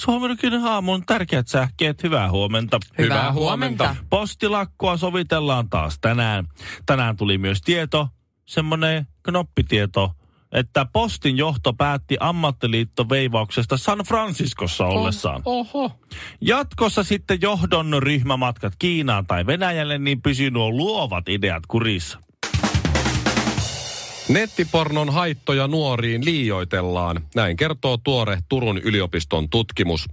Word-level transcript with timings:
Ja 0.00 0.04
Suomenkin 0.04 0.54
aamun 0.54 1.06
tärkeät 1.06 1.48
sähkeet, 1.48 2.02
hyvää 2.02 2.30
huomenta. 2.30 2.80
Hyvää 2.98 3.32
huomenta. 3.32 3.96
Postilakkoa 4.10 4.96
sovitellaan 4.96 5.68
taas 5.68 5.98
tänään. 6.00 6.46
Tänään 6.86 7.16
tuli 7.16 7.38
myös 7.38 7.60
tieto, 7.60 8.08
semmoinen 8.46 9.06
knoppitieto, 9.22 10.10
että 10.52 10.86
Postin 10.92 11.36
johto 11.36 11.72
päätti 11.72 12.16
ammattiliitto 12.20 13.08
veivauksesta 13.08 13.76
San 13.76 13.98
Franciscossa 13.98 14.86
ollessaan. 14.86 15.42
Oho. 15.44 16.00
Jatkossa 16.40 17.02
sitten 17.04 17.38
johdon 17.40 18.02
ryhmämatkat 18.02 18.72
Kiinaan 18.78 19.26
tai 19.26 19.46
Venäjälle, 19.46 19.98
niin 19.98 20.22
pysyy 20.22 20.50
nuo 20.50 20.70
luovat 20.70 21.28
ideat 21.28 21.66
kurissa. 21.68 22.18
Nettipornon 24.30 25.12
haittoja 25.12 25.68
nuoriin 25.68 26.24
liioitellaan. 26.24 27.20
Näin 27.34 27.56
kertoo 27.56 27.96
tuore 27.96 28.38
Turun 28.48 28.78
yliopiston 28.78 29.50
tutkimus. 29.50 30.06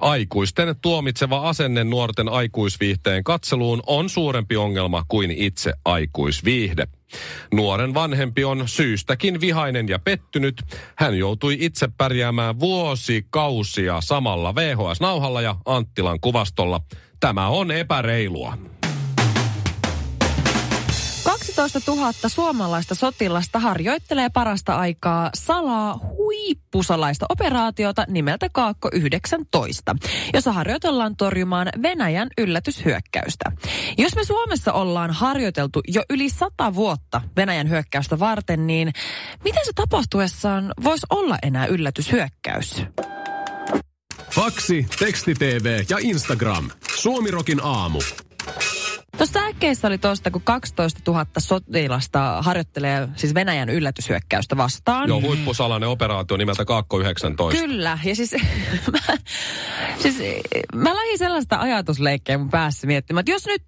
Aikuisten 0.00 0.76
tuomitseva 0.82 1.48
asenne 1.48 1.84
nuorten 1.84 2.28
aikuisviihteen 2.28 3.24
katseluun 3.24 3.82
on 3.86 4.08
suurempi 4.08 4.56
ongelma 4.56 5.04
kuin 5.08 5.30
itse 5.30 5.72
aikuisviihde. 5.84 6.86
Nuoren 7.54 7.94
vanhempi 7.94 8.44
on 8.44 8.62
syystäkin 8.66 9.40
vihainen 9.40 9.88
ja 9.88 9.98
pettynyt. 9.98 10.62
Hän 10.96 11.18
joutui 11.18 11.56
itse 11.60 11.88
pärjäämään 11.98 12.60
vuosikausia 12.60 14.00
samalla 14.00 14.54
VHS-nauhalla 14.54 15.42
ja 15.42 15.56
Anttilan 15.64 16.20
kuvastolla. 16.20 16.80
Tämä 17.20 17.48
on 17.48 17.70
epäreilua. 17.70 18.71
12 21.46 21.80
000 21.86 22.12
suomalaista 22.26 22.94
sotilasta 22.94 23.58
harjoittelee 23.58 24.28
parasta 24.28 24.74
aikaa 24.74 25.30
salaa 25.34 25.98
huippusalaista 26.16 27.26
operaatiota 27.28 28.04
nimeltä 28.08 28.48
Kaakko 28.52 28.88
19, 28.92 29.96
jossa 30.34 30.52
harjoitellaan 30.52 31.16
torjumaan 31.16 31.68
Venäjän 31.82 32.28
yllätyshyökkäystä. 32.38 33.52
Jos 33.98 34.16
me 34.16 34.24
Suomessa 34.24 34.72
ollaan 34.72 35.10
harjoiteltu 35.10 35.80
jo 35.88 36.02
yli 36.10 36.28
sata 36.28 36.74
vuotta 36.74 37.20
Venäjän 37.36 37.68
hyökkäystä 37.68 38.18
varten, 38.18 38.66
niin 38.66 38.92
miten 39.44 39.64
se 39.64 39.72
tapahtuessaan 39.74 40.72
voisi 40.84 41.06
olla 41.10 41.38
enää 41.42 41.66
yllätyshyökkäys? 41.66 42.82
Faksi, 44.30 44.86
teksti-TV 44.98 45.84
ja 45.90 45.98
Instagram. 46.00 46.70
Suomirokin 46.96 47.60
aamu. 47.62 47.98
Tuosta 49.16 49.38
äkkeessä 49.44 49.88
oli 49.88 49.98
tuosta, 49.98 50.30
kun 50.30 50.42
12 50.44 51.00
000 51.06 51.26
sotilasta 51.38 52.42
harjoittelee 52.42 53.08
siis 53.16 53.34
Venäjän 53.34 53.68
yllätyshyökkäystä 53.68 54.56
vastaan. 54.56 55.08
Joo, 55.08 55.20
huippusalainen 55.20 55.88
operaatio 55.88 56.36
nimeltä 56.36 56.64
Kaakko 56.64 57.00
19. 57.00 57.60
Kyllä, 57.60 57.98
ja 58.04 58.16
siis 58.16 58.32
mä, 58.92 59.16
siis 59.98 60.18
mä 60.74 60.96
lähdin 60.96 61.18
sellaista 61.18 61.60
ajatusleikkeä 61.60 62.38
mun 62.38 62.50
päässä 62.50 62.86
miettimään, 62.86 63.20
että 63.20 63.32
jos 63.32 63.46
nyt 63.46 63.62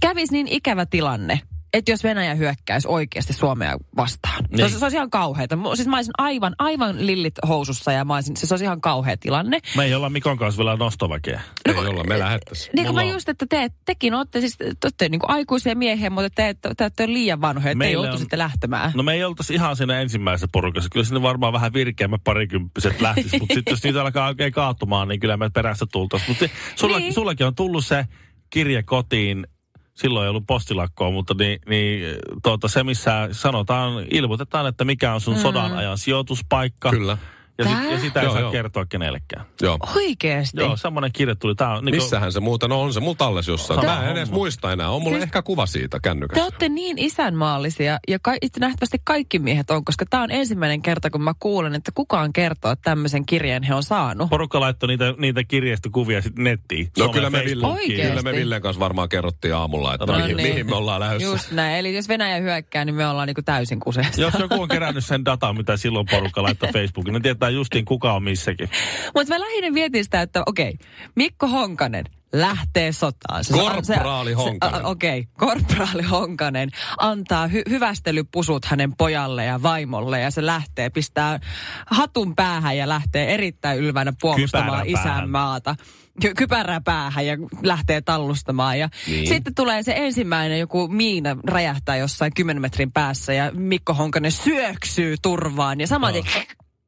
kävisi 0.00 0.32
niin 0.32 0.48
ikävä 0.48 0.86
tilanne, 0.86 1.40
että 1.74 1.90
jos 1.90 2.04
Venäjä 2.04 2.34
hyökkäisi 2.34 2.88
oikeasti 2.88 3.32
Suomea 3.32 3.76
vastaan. 3.96 4.44
Niin. 4.56 4.70
Se, 4.70 4.78
se 4.78 4.84
olisi 4.84 4.96
ihan 4.96 5.10
kauheata. 5.10 5.56
Siis 5.74 5.88
mä 5.88 5.96
olisin 5.96 6.12
aivan, 6.18 6.54
aivan 6.58 7.06
lillit 7.06 7.34
housussa 7.48 7.92
ja 7.92 8.04
mä 8.04 8.14
olisin, 8.14 8.36
siis 8.36 8.48
se 8.48 8.54
olisi 8.54 8.64
ihan 8.64 8.80
kauhea 8.80 9.16
tilanne. 9.16 9.60
Me 9.76 9.84
ei 9.84 9.94
olla 9.94 10.10
Mikon 10.10 10.38
kanssa 10.38 10.58
vielä 10.58 10.76
nostoväkeä. 10.76 11.40
Ei 11.64 11.74
olla, 11.74 12.04
me 12.04 12.18
lähettäisiin. 12.18 12.70
Niin 12.76 12.86
kuin 12.86 12.94
mä 12.94 13.02
just, 13.04 13.28
että 13.28 13.46
te, 13.48 13.70
tekin 13.84 14.14
olette 14.14 14.40
siis, 14.40 14.56
te 14.58 14.64
olette 14.84 15.08
niin 15.08 15.18
kuin 15.18 15.30
aikuisia 15.30 15.74
miehiä, 15.76 16.10
mutta 16.10 16.30
te, 16.30 16.54
te, 16.60 16.74
te 16.76 16.84
olette 16.84 17.06
liian 17.06 17.40
vanhoja, 17.40 17.70
että 17.70 17.78
Meillä 17.78 18.00
on- 18.00 18.06
joutuisitte 18.06 18.38
lähtemään. 18.38 18.92
No 18.94 19.02
me 19.02 19.12
ei 19.12 19.24
oltaisi 19.24 19.54
ihan 19.54 19.76
siinä 19.76 20.00
ensimmäisessä 20.00 20.48
porukassa. 20.52 20.90
Kyllä 20.92 21.04
sinne 21.06 21.22
varmaan 21.22 21.52
vähän 21.52 21.72
virkeämmät 21.72 22.20
parikymppiset 22.24 23.00
lähtis. 23.00 23.32
mutta 23.40 23.54
sitten 23.54 23.72
jos 23.72 23.82
niitä 23.84 24.00
alkaa 24.02 24.28
oikein 24.28 24.52
kaatumaan, 24.52 25.08
niin 25.08 25.20
kyllä 25.20 25.36
me 25.36 25.50
perässä 25.50 25.86
tultaisiin. 25.92 26.30
Mutta 26.30 26.48
sulla, 26.76 26.98
Niin. 26.98 27.14
sullakin 27.14 27.46
on 27.46 27.54
tullut 27.54 27.84
se 27.86 28.06
kirje 28.50 28.82
kotiin. 28.82 29.46
Silloin 29.94 30.24
ei 30.24 30.30
ollut 30.30 30.46
postilakkoa, 30.46 31.10
mutta 31.10 31.34
niin, 31.38 31.58
niin 31.68 32.16
tuota, 32.42 32.68
se, 32.68 32.84
missä 32.84 33.28
sanotaan, 33.32 34.06
ilmoitetaan, 34.10 34.66
että 34.66 34.84
mikä 34.84 35.14
on 35.14 35.20
sun 35.20 35.34
mm. 35.34 35.40
sodan 35.40 35.76
ajan 35.76 35.98
sijoituspaikka. 35.98 36.90
Kyllä. 36.90 37.18
Ja, 37.58 37.64
sit, 37.64 37.90
ja 37.92 37.98
sitä 38.00 38.20
ei 38.20 38.24
Joo, 38.26 38.32
saa 38.32 38.40
joo. 38.40 38.52
kertoa 38.52 38.86
kenellekään. 38.86 39.44
Joo. 39.62 39.78
Oikeesti? 39.96 40.60
Joo, 40.60 40.76
semmoinen 40.76 41.10
kirje 41.12 41.34
tuli. 41.34 41.54
Tää 41.54 41.70
on, 41.74 41.84
niin 41.84 41.94
Missähän 41.94 42.32
se 42.32 42.40
muuten 42.40 42.72
on? 42.72 42.78
On 42.78 42.92
se 42.92 43.00
mulla 43.00 43.14
tallessa 43.16 43.50
jossain. 43.50 43.80
Sama 43.80 43.94
Mä 43.96 44.04
en 44.10 44.16
edes 44.16 44.30
muista 44.30 44.72
enää. 44.72 44.90
On 44.90 45.02
mulla 45.02 45.14
Siis- 45.16 45.24
ehkä 45.24 45.42
kuva 45.42 45.66
siitä 45.66 45.98
Te 45.98 46.08
kännykässä. 46.08 46.44
olette 46.44 46.68
niin 46.68 46.98
isänmaallisia 46.98 47.98
ja 48.08 48.18
ka- 48.22 48.36
itse 48.42 48.60
nähtävästi 48.60 48.98
kaikki 49.04 49.38
miehet 49.38 49.70
on, 49.70 49.84
koska 49.84 50.04
tämä 50.10 50.22
on 50.22 50.30
ensimmäinen 50.30 50.82
kerta, 50.82 51.10
kun 51.10 51.22
mä 51.22 51.34
kuulen, 51.40 51.74
että 51.74 51.92
kukaan 51.94 52.32
kertoo, 52.32 52.70
että 52.70 52.90
tämmöisen 52.90 53.26
kirjeen 53.26 53.62
he 53.62 53.74
on 53.74 53.82
saanut. 53.82 54.30
Porukka 54.30 54.60
laittoi 54.60 54.86
niitä, 54.86 55.14
niitä 55.18 55.44
kirjeistokuvia 55.44 56.22
sitten 56.22 56.44
nettiin. 56.44 56.90
No 56.98 57.08
kyllä 57.08 57.30
me, 57.30 57.44
Ville, 57.44 57.66
kyllä 58.08 58.22
me 58.22 58.32
Villen 58.32 58.62
kanssa 58.62 58.80
varmaan 58.80 59.08
kerrottiin 59.08 59.54
aamulla, 59.54 59.94
että 59.94 60.06
No 60.06 60.12
mihin, 60.18 60.36
niin. 60.36 60.48
mihin 60.48 60.66
me 60.66 60.74
ollaan 60.76 61.00
lähdössä. 61.00 61.28
Just 61.28 61.50
näin. 61.52 61.76
Eli 61.76 61.96
jos 61.96 62.08
Venäjä 62.08 62.36
hyökkää, 62.36 62.84
niin 62.84 62.94
me 62.94 63.06
ollaan 63.06 63.26
niinku 63.26 63.42
täysin 63.42 63.80
kuseessa. 63.80 64.20
Jos 64.20 64.34
joku 64.38 64.62
on 64.62 64.68
kerännyt 64.68 65.04
sen 65.04 65.24
datan, 65.24 65.56
mitä 65.56 65.76
silloin 65.76 66.06
porukka 66.10 66.42
laittoi 66.42 66.72
Facebookiin, 66.72 67.12
niin 67.12 67.22
tietää 67.22 67.43
justiin 67.50 67.84
kuka 67.84 68.12
on 68.12 68.22
missäkin. 68.22 68.70
Mutta 69.14 69.34
mä 69.34 69.40
lähinnä 69.40 69.70
mietin 69.70 70.04
sitä, 70.04 70.22
että 70.22 70.42
okei, 70.46 70.78
Mikko 71.16 71.46
Honkanen 71.48 72.04
lähtee 72.32 72.92
sotaan. 72.92 73.44
Se- 73.44 73.54
Korporaali 73.54 74.30
se- 74.30 74.36
Honkanen. 74.36 74.84
Okei, 74.84 75.24
korporaali 75.38 76.02
Honkanen 76.02 76.70
antaa 76.98 77.46
hy- 77.46 77.70
hyvästelypusut 77.70 78.64
hänen 78.64 78.96
pojalle 78.96 79.44
ja 79.44 79.62
vaimolle 79.62 80.20
ja 80.20 80.30
se 80.30 80.46
lähtee, 80.46 80.90
pistää 80.90 81.40
hatun 81.86 82.34
päähän 82.34 82.76
ja 82.76 82.88
lähtee 82.88 83.34
erittäin 83.34 83.78
ylvänä 83.78 84.12
puolustamaan 84.20 84.86
isänmaata. 84.86 85.76
Ky- 86.20 86.34
Kypärä 86.34 86.80
päähän 86.84 87.26
ja 87.26 87.36
lähtee 87.62 88.00
tallustamaan. 88.00 88.78
Ja 88.78 88.88
Niin. 89.06 89.26
sitten 89.28 89.54
tulee 89.54 89.82
se 89.82 89.94
ensimmäinen 89.96 90.58
joku 90.58 90.88
miina 90.88 91.36
räjähtää 91.46 91.96
jossain 91.96 92.32
10 92.36 92.60
metrin 92.60 92.92
päässä 92.92 93.32
ja 93.32 93.50
Mikko 93.54 93.94
Honkanen 93.94 94.32
syöksyy 94.32 95.16
turvaan 95.22 95.80
ja 95.80 95.86
saman 95.86 96.12
tien, 96.12 96.24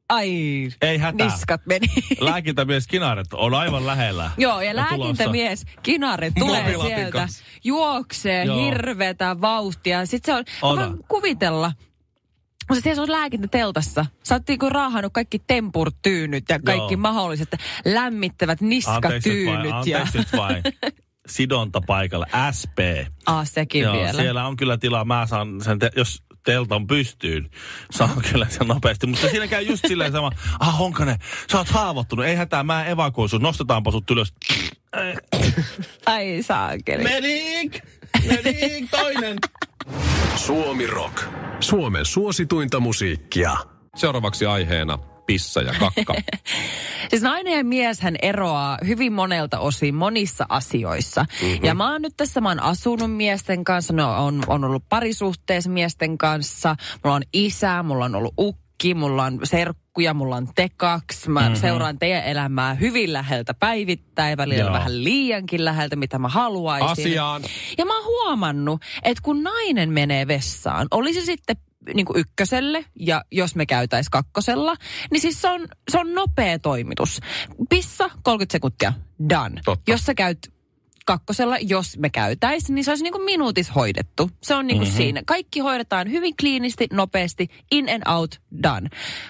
ai, 0.09 0.29
Ei 0.81 0.97
hätää. 0.97 1.27
niskat 1.27 1.61
meni. 1.65 1.87
Lääkintämies 2.19 2.87
Kinaret 2.87 3.27
on 3.33 3.53
aivan 3.53 3.85
lähellä. 3.85 4.31
Joo, 4.37 4.61
ja 4.61 4.69
On 4.69 4.75
lääkintämies 4.75 5.65
Kinare 5.83 6.31
tulee 6.39 6.75
sieltä, 6.81 7.27
juoksee 7.63 8.45
Joo. 8.45 8.65
hirveätä 8.65 9.41
vauhtia. 9.41 10.05
Sitten 10.05 10.45
se 10.45 10.65
on, 10.65 10.75
mä 10.77 10.81
voin 10.89 11.03
kuvitella, 11.07 11.71
mutta 12.69 12.81
siellä 12.83 12.95
se 12.95 13.01
on 13.01 13.11
lääkintäteltassa. 13.11 14.05
Sä 14.23 14.35
oot 14.35 14.43
niinku 14.47 14.69
raahannut 14.69 15.13
kaikki 15.13 15.39
tempurtyynyt 15.47 16.43
ja 16.49 16.59
kaikki 16.59 16.93
Joo. 16.93 17.01
mahdolliset 17.01 17.49
lämmittävät 17.85 18.61
Anteeksi 18.61 18.75
niskatyynyt. 18.89 19.69
Ja, 19.85 19.99
anteeksi 19.99 20.37
vain. 20.37 20.63
Sidonta 21.27 21.81
paikalla, 21.87 22.25
SP. 22.59 22.79
ah, 23.25 23.47
sekin 23.47 23.81
Joo, 23.81 23.93
vielä. 23.93 24.13
siellä 24.13 24.47
on 24.47 24.57
kyllä 24.57 24.77
tilaa. 24.77 25.05
Mä 25.05 25.25
saan 25.25 25.61
sen, 25.61 25.79
te- 25.79 25.91
jos 25.95 26.23
teltan 26.47 26.87
pystyyn, 26.87 27.49
saan 27.91 28.21
kyllä 28.31 28.47
sen 28.49 28.67
nopeasti. 28.67 29.07
Mutta 29.07 29.29
siinä 29.29 29.47
käy 29.47 29.63
just 29.63 29.87
silleen 29.87 30.11
sama, 30.11 30.31
ah 30.59 30.79
Honkanen, 30.79 31.19
sä 31.51 31.57
oot 31.57 31.69
haavoittunut, 31.69 32.25
ei 32.25 32.35
hätää, 32.35 32.63
mä 32.63 32.85
evakuoin 32.85 33.29
sun, 33.29 33.41
nostetaanpa 33.41 33.91
sut 33.91 34.11
ylös. 34.11 34.33
Ai 36.05 36.41
saakeli. 36.41 37.03
Medik! 37.03 37.79
Medik, 38.27 38.89
toinen! 38.91 39.37
Suomi 40.35 40.87
Rock. 40.87 41.23
Suomen 41.59 42.05
suosituinta 42.05 42.79
musiikkia. 42.79 43.57
Seuraavaksi 43.95 44.45
aiheena 44.45 44.99
pissa 45.27 45.61
ja 45.61 45.73
kakka. 45.79 46.13
Siis 47.09 47.21
nainen 47.21 47.57
ja 47.57 47.63
mies 47.63 48.01
hän 48.01 48.15
eroaa 48.21 48.77
hyvin 48.87 49.13
monelta 49.13 49.59
osin 49.59 49.95
monissa 49.95 50.45
asioissa. 50.49 51.25
Mm-hmm. 51.41 51.65
Ja 51.65 51.75
mä 51.75 51.91
oon 51.91 52.01
nyt 52.01 52.13
tässä, 52.17 52.41
mä 52.41 52.49
oon 52.49 52.63
asunut 52.63 53.15
miesten 53.15 53.63
kanssa, 53.63 53.93
no, 53.93 54.25
on, 54.25 54.43
on 54.47 54.63
ollut 54.63 54.83
parisuhteessa 54.89 55.69
miesten 55.69 56.17
kanssa, 56.17 56.75
mulla 57.03 57.15
on 57.15 57.23
isä, 57.33 57.83
mulla 57.83 58.05
on 58.05 58.15
ollut 58.15 58.33
ukki, 58.39 58.93
mulla 58.93 59.23
on 59.23 59.39
serkkuja, 59.43 60.13
mulla 60.13 60.35
on 60.35 60.47
te 60.55 60.69
kaksi. 60.77 61.29
Mä 61.29 61.39
mm-hmm. 61.39 61.55
seuraan 61.55 61.99
teidän 61.99 62.23
elämää 62.23 62.73
hyvin 62.73 63.13
läheltä 63.13 63.53
päivittäin, 63.53 64.37
välillä 64.37 64.63
Joo. 64.63 64.73
vähän 64.73 65.03
liiankin 65.03 65.65
läheltä, 65.65 65.95
mitä 65.95 66.19
mä 66.19 66.27
haluaisin. 66.27 66.89
Asiaan. 66.89 67.41
Ja 67.77 67.85
mä 67.85 67.95
oon 67.95 68.05
huomannut, 68.05 68.81
että 69.03 69.23
kun 69.23 69.43
nainen 69.43 69.89
menee 69.89 70.27
vessaan, 70.27 70.87
oli 70.91 71.13
se 71.13 71.21
sitten 71.21 71.57
niin 71.93 72.05
kuin 72.05 72.19
ykköselle 72.19 72.85
ja 72.95 73.23
jos 73.31 73.55
me 73.55 73.65
käytäis 73.65 74.09
kakkosella, 74.09 74.75
niin 75.11 75.21
siis 75.21 75.41
se 75.41 75.49
on, 75.49 75.67
se 75.91 75.99
on 75.99 76.13
nopea 76.13 76.59
toimitus. 76.59 77.19
Pissa 77.69 78.09
30 78.23 78.51
sekuntia, 78.51 78.93
done. 79.29 79.61
Totta. 79.65 79.91
Jos 79.91 80.01
sä 80.01 80.13
käyt 80.13 80.53
kakkosella, 81.07 81.57
jos 81.61 81.97
me 81.97 82.09
käytäis, 82.09 82.69
niin 82.69 82.83
se 82.83 82.91
olisi 82.91 83.03
niin 83.03 83.13
kuin 83.13 83.23
minuutis 83.23 83.75
hoidettu. 83.75 84.31
Se 84.43 84.55
on 84.55 84.67
niin 84.67 84.77
kuin 84.77 84.87
mm-hmm. 84.87 84.97
siinä. 84.97 85.21
Kaikki 85.25 85.59
hoidetaan 85.59 86.11
hyvin 86.11 86.35
kliinisti, 86.39 86.87
nopeasti, 86.91 87.47
in 87.71 87.89
and 87.89 88.03
out, 88.15 88.41
done. 88.63 88.89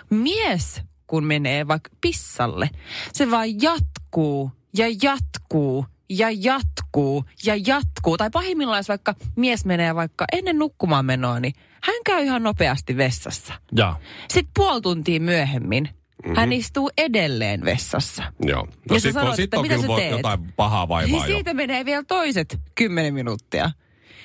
Mies, 0.10 0.82
kun 1.08 1.24
menee 1.24 1.68
vaikka 1.68 1.90
pissalle, 2.02 2.70
se 3.14 3.32
vaan 3.32 3.62
jatkuu 3.62 4.52
ja 4.78 4.86
jatkuu 5.04 5.86
ja 6.10 6.28
jatkuu 6.32 7.26
ja 7.46 7.56
jatkuu. 7.68 8.18
Tai 8.18 8.30
pahimmillaan, 8.30 8.80
jos 8.80 8.90
vaikka 8.90 9.16
mies 9.36 9.66
menee 9.66 9.96
vaikka 9.96 10.26
ennen 10.32 10.60
nukkumaan 10.60 11.06
menoa, 11.06 11.40
niin 11.40 11.54
hän 11.84 11.96
käy 12.06 12.24
ihan 12.24 12.44
nopeasti 12.44 12.98
vessassa. 12.98 13.54
Ja. 13.76 13.96
Sitten 14.30 14.52
puoli 14.56 14.82
tuntia 14.82 15.20
myöhemmin 15.20 15.84
mm-hmm. 15.84 16.36
hän 16.36 16.54
istuu 16.54 16.90
edelleen 16.98 17.66
vessassa. 17.66 18.24
Joo. 18.46 18.68
Ja 18.72 18.76
No 18.90 18.96
sä 18.96 19.00
sit, 19.00 19.14
sanoit, 19.14 19.30
no, 19.32 19.36
sit 19.36 19.44
että 19.44 19.58
on 19.58 19.62
mitä 19.64 19.76
kyllä 19.76 19.96
teet? 19.96 20.12
jotain 20.12 20.54
pahaa 20.56 20.88
vaivaa 20.88 21.12
Niin 21.12 21.22
jo. 21.22 21.36
siitä 21.36 21.54
menee 21.54 21.86
vielä 21.86 22.04
toiset 22.04 22.60
kymmenen 22.76 23.14
minuuttia. 23.14 23.72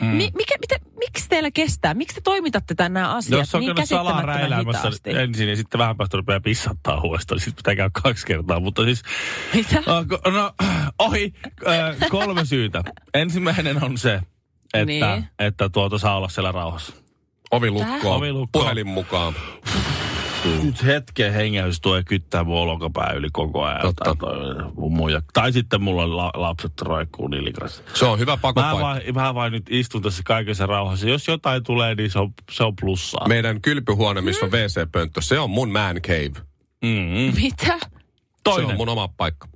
Mm. 0.01 0.07
Mi- 0.07 0.31
mikä, 0.37 0.55
mitä, 0.61 0.77
miksi 0.99 1.29
teillä 1.29 1.51
kestää? 1.51 1.95
Miksi 1.95 2.15
te 2.15 2.21
toimitatte 2.21 2.75
tänne 2.75 3.01
nämä 3.01 3.15
asiat 3.15 3.39
Jos 3.39 3.55
on 3.55 3.61
niin 3.61 3.75
käynyt 3.75 3.89
salaa 3.89 4.23
räiläämässä 4.23 4.91
ensin 5.07 5.49
ja 5.49 5.57
sitten 5.57 5.79
vähän 5.79 5.97
päästä 5.97 6.17
rupeaa 6.17 6.41
pissattaa 6.41 7.01
uudestaan, 7.01 7.37
niin 7.37 7.45
sitten 7.45 7.57
pitää 7.57 7.75
käydä 7.77 7.91
kaksi 8.03 8.27
kertaa. 8.27 8.61
Mutta 8.61 8.85
siis, 8.85 9.03
Mitä? 9.55 9.77
ko- 9.81 10.31
no, 10.31 10.53
ohi, 10.99 11.33
äh, 11.69 12.09
kolme 12.11 12.45
syytä. 12.45 12.83
Ensimmäinen 13.15 13.85
on 13.85 13.99
se, 13.99 14.15
että, 14.75 14.87
Niin. 14.87 15.25
että 15.39 15.69
tuota 15.69 15.99
saa 15.99 16.17
olla 16.17 16.29
siellä 16.29 16.53
rauhassa. 16.53 16.93
Ovi 17.53 17.71
lukkoon, 17.71 18.17
Ovi 18.17 18.33
lukkoon. 18.33 18.63
puhelin 18.65 18.87
mukaan. 18.87 19.35
Nyt 20.63 20.85
hetken 20.85 21.33
hengähdys 21.33 21.81
tuo 21.81 22.03
kyttää 22.07 22.45
mun 22.45 22.59
olkapää 22.59 23.13
yli 23.13 23.29
koko 23.33 23.65
ajan. 23.65 23.81
Totta. 23.83 24.05
Tai, 24.05 24.17
toi 24.17 24.73
mun 24.77 24.93
muija. 24.97 25.23
tai 25.33 25.53
sitten 25.53 25.83
mulla 25.83 26.03
on 26.03 26.17
la, 26.17 26.31
lapset 26.35 26.81
roikkuu 26.81 27.29
nilikrassa. 27.29 27.83
Se 27.95 28.05
on 28.05 28.19
hyvä 28.19 28.33
Mä 28.33 28.37
pakopaikka. 28.37 28.81
vain, 28.81 29.15
mä 29.15 29.35
vain 29.35 29.53
nyt 29.53 29.67
istun 29.71 30.03
tässä 30.03 30.23
kaikessa 30.27 30.67
rauhassa. 30.67 31.09
Jos 31.09 31.29
jotain 31.29 31.63
tulee, 31.65 31.95
niin 31.95 32.11
se 32.11 32.19
on, 32.19 32.33
se 32.51 32.65
on 32.65 32.77
plussaa. 32.81 33.29
Meidän 33.29 33.61
kylpyhuone, 33.61 34.21
missä 34.21 34.47
on 34.47 34.53
WC-pönttö, 34.53 35.21
se 35.23 35.39
on 35.39 35.51
mun 35.51 35.71
man 35.73 35.97
cave. 35.97 36.33
Mm-hmm. 36.85 37.43
Mitä? 37.43 37.79
Se 37.79 37.89
Toinen 38.45 38.71
on 38.71 38.77
mun 38.77 38.89
oma 38.89 39.09
paikka. 39.09 39.49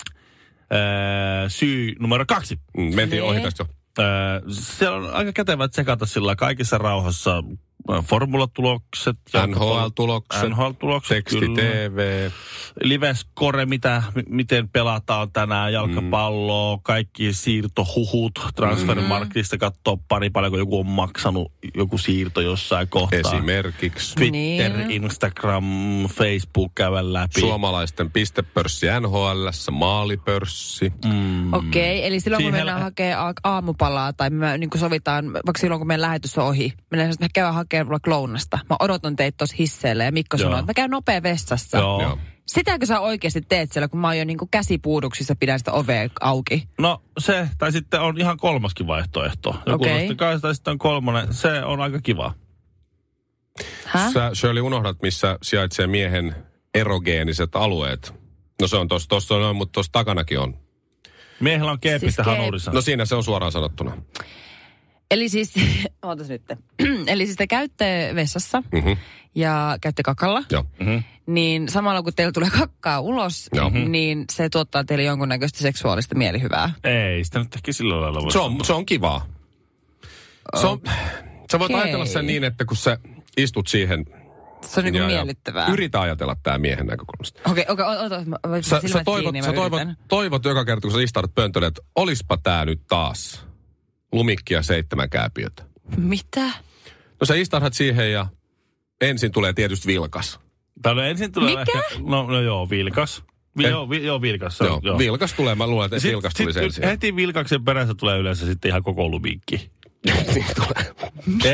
öö, 0.72 1.48
syy 1.48 1.94
numero 2.00 2.24
kaksi. 2.28 2.58
Mm, 2.76 2.94
Mentiin 2.94 3.22
ohi 3.22 3.40
tästä 3.40 3.64
jo. 3.64 3.74
Öö, 4.04 4.40
se 4.48 4.88
on 4.88 5.10
aika 5.14 5.32
kätevä 5.32 5.68
tsekata 5.68 6.06
sillä 6.06 6.36
kaikissa 6.36 6.78
rauhassa 6.78 7.42
formulatulokset. 8.02 9.16
NHL-tulokset, 9.46 10.48
NHL-tulokset, 10.48 11.08
teksti 11.16 11.40
kyllä. 11.40 11.56
TV. 11.62 12.30
Livescore, 12.82 13.66
mitä, 13.66 14.02
m- 14.14 14.20
miten 14.34 14.68
pelataan 14.68 15.32
tänään, 15.32 15.72
jalkapalloa, 15.72 16.78
kaikki 16.82 17.32
siirtohuhut, 17.32 18.32
transfermarktista 18.56 19.58
katsoa 19.58 19.98
pari 20.08 20.30
paljonko 20.30 20.58
joku 20.58 20.78
on 20.80 20.86
maksanut, 20.86 21.52
joku 21.74 21.98
siirto 21.98 22.40
jossain 22.40 22.88
kohtaa. 22.88 23.18
Esimerkiksi 23.18 24.14
Twitter, 24.14 24.72
Niin. 24.76 24.90
Instagram, 24.90 25.64
Facebook 26.08 26.74
käydä 26.74 27.12
läpi. 27.12 27.40
suomalaisten 27.40 28.10
pistepörssi 28.10 28.86
NHL, 29.00 29.46
maalipörssi. 29.70 30.92
Mm. 31.04 31.52
Okei, 31.52 31.98
okay, 31.98 32.06
eli 32.08 32.20
silloin 32.20 32.42
kun 32.42 32.50
Siihen 32.52 32.60
mennään 32.66 32.78
lä- 32.80 32.84
hakemaan 32.84 33.28
a- 33.44 33.50
aamupalaa 33.50 34.12
tai 34.12 34.30
me 34.30 34.58
niin 34.58 34.70
kuin 34.70 34.80
sovitaan, 34.80 35.32
vaikka 35.32 35.58
silloin 35.60 35.80
kun 35.80 35.86
meidän 35.86 36.00
lähetys 36.02 36.38
on 36.38 36.44
ohi, 36.46 36.72
mennään 36.90 37.12
käydään 37.34 37.54
hakemaan 37.54 37.75
vaikka 37.88 38.10
lounasta. 38.10 38.58
Mä 38.70 38.76
odotan 38.80 39.16
teitä 39.16 39.36
tuossa 39.36 39.56
hisseillä 39.58 40.04
ja 40.04 40.12
Mikko 40.12 40.38
sanoo, 40.38 40.58
että 40.58 40.70
mä 40.70 40.74
käyn 40.74 40.90
nopea 40.90 41.22
vessassa. 41.22 41.78
Joo. 41.78 42.02
Joo. 42.02 42.18
Sitäkö 42.46 42.86
sä 42.86 43.00
oikeasti 43.00 43.40
teet 43.40 43.72
siellä, 43.72 43.88
kun 43.88 44.00
mä 44.00 44.06
oon 44.06 44.18
jo 44.18 44.24
niin 44.24 44.38
kuin 44.38 44.48
käsipuuduksissa 44.50 45.36
pidän 45.36 45.58
sitä 45.58 45.72
ovea 45.72 46.08
auki? 46.20 46.68
No 46.78 47.02
se, 47.18 47.48
tai 47.58 47.72
sitten 47.72 48.00
on 48.00 48.20
ihan 48.20 48.36
kolmaskin 48.36 48.86
vaihtoehto. 48.86 49.56
Joku 49.66 49.84
Okei. 49.84 50.04
okay. 50.04 50.16
kai, 50.16 50.40
tai 50.40 50.54
sitten 50.54 50.72
on 50.72 50.78
kolmonen. 50.78 51.34
Se 51.34 51.64
on 51.64 51.80
aika 51.80 52.00
kiva. 52.00 52.34
Häh? 53.84 54.12
Sä 54.12 54.30
Shirley 54.34 54.62
unohdat, 54.62 55.02
missä 55.02 55.38
sijaitsee 55.42 55.86
miehen 55.86 56.36
erogeeniset 56.74 57.56
alueet. 57.56 58.14
No 58.60 58.68
se 58.68 58.76
on 58.76 58.88
tossa, 58.88 59.08
tossa 59.08 59.34
noin, 59.34 59.56
mutta 59.56 59.72
tuossa 59.72 59.92
takanakin 59.92 60.38
on. 60.38 60.58
Miehellä 61.40 61.72
on 61.72 61.80
keepistä 61.80 62.06
Siis 62.06 62.14
siis 62.14 62.26
keep- 62.26 62.38
hanurissa. 62.40 62.70
No 62.70 62.80
siinä 62.80 63.04
se 63.04 63.14
on 63.14 63.24
suoraan 63.24 63.52
sanottuna. 63.52 63.96
Eli 65.10 65.28
siis, 65.28 65.54
ootas 66.06 66.28
nyt. 66.28 66.42
Eli 67.06 67.26
siis 67.26 67.36
te 67.36 67.46
käytte 67.46 68.12
vessassa 68.14 68.62
Mhm. 68.72 68.92
ja 69.34 69.76
käytte 69.80 70.02
kakalla, 70.02 70.42
Joo. 70.50 70.64
Mhm. 70.80 70.96
niin 71.26 71.68
samalla 71.68 72.02
kun 72.02 72.12
teillä 72.16 72.32
tulee 72.32 72.50
kakkaa 72.50 73.00
ulos, 73.00 73.48
Joo. 73.54 73.70
niin 73.70 74.24
se 74.32 74.48
tuottaa 74.48 74.84
teille 74.84 75.04
jonkunnäköistä 75.04 75.58
seksuaalista 75.58 76.14
mielihyvää. 76.14 76.72
Ei, 76.84 77.24
sitä 77.24 77.38
nyt 77.38 77.54
ehkä 77.56 77.72
sillä 77.72 78.00
lailla 78.00 78.20
voi 78.22 78.32
Se 78.32 78.38
on, 78.38 78.64
se 78.64 78.72
on 78.72 78.86
kivaa. 78.86 79.26
Se 80.60 80.66
on, 80.66 80.80
sä 81.52 81.58
voit 81.58 81.70
Okei. 81.70 81.82
ajatella 81.82 82.06
sen 82.06 82.26
niin, 82.26 82.44
että 82.44 82.64
kun 82.64 82.76
sä 82.76 82.98
istut 83.36 83.66
siihen 83.66 84.04
Se 84.64 84.80
on 84.80 84.84
niin 84.84 84.94
ja- 84.94 85.02
kuin 85.02 85.10
ja 85.14 85.18
miellyttävää. 85.18 85.66
Yritä 85.72 86.00
ajatella 86.00 86.36
tämä 86.42 86.58
miehen 86.58 86.86
näkökulmasta. 86.86 87.40
Okei, 87.50 87.64
okei, 87.68 87.84
ota, 87.86 88.22
mä 88.24 88.36
voin 88.48 88.62
Sä, 88.64 88.80
sä, 88.86 89.04
toivot, 89.04 89.32
kiinni, 89.32 89.42
sä 89.46 89.52
toivot, 89.52 89.82
toivot 90.08 90.44
joka 90.44 90.64
kerta, 90.64 90.80
kun 90.88 90.92
sä 90.92 91.02
istaudut 91.02 91.34
pöntölle, 91.34 91.66
että 91.66 91.82
olispa 91.96 92.36
tää 92.36 92.64
nyt 92.64 92.80
taas 92.88 93.46
lumikkia 94.12 94.62
seitsemän 94.62 95.10
kääpiötä. 95.10 95.64
Mitä? 95.96 96.46
No 97.20 97.24
sä 97.24 97.34
istahdat 97.34 97.74
siihen 97.74 98.12
ja 98.12 98.26
ensin 99.00 99.32
tulee 99.32 99.52
tietysti 99.52 99.88
vilkas. 99.88 100.40
Tai 100.82 100.94
no 100.94 101.02
ensin 101.02 101.32
tulee 101.32 101.56
Mikä? 101.56 101.78
ehkä, 101.78 101.98
no, 102.06 102.26
no 102.26 102.40
joo, 102.40 102.70
vilkas. 102.70 103.22
Vi, 103.56 103.64
En- 103.64 103.70
joo, 103.70 103.90
vi, 103.90 104.04
joo, 104.04 104.22
vilkas. 104.22 104.60
Joo, 104.60 104.80
joo. 104.82 104.98
vilkas 104.98 105.32
tulee, 105.32 105.54
mä 105.54 105.66
luulen, 105.66 105.86
että 105.86 105.98
Sit- 106.00 106.10
vilkas 106.10 106.34
tuli 106.34 106.52
sit 106.52 106.54
sen 106.54 106.64
ensin. 106.64 106.84
Heti 106.84 107.16
vilkaksen 107.16 107.64
perässä 107.64 107.94
tulee 107.94 108.18
yleensä 108.18 108.46
sitten 108.46 108.68
ihan 108.68 108.82
koko 108.82 109.08
luminkki. 109.08 109.70
Niin 110.06 110.46
tulee. 110.54 110.94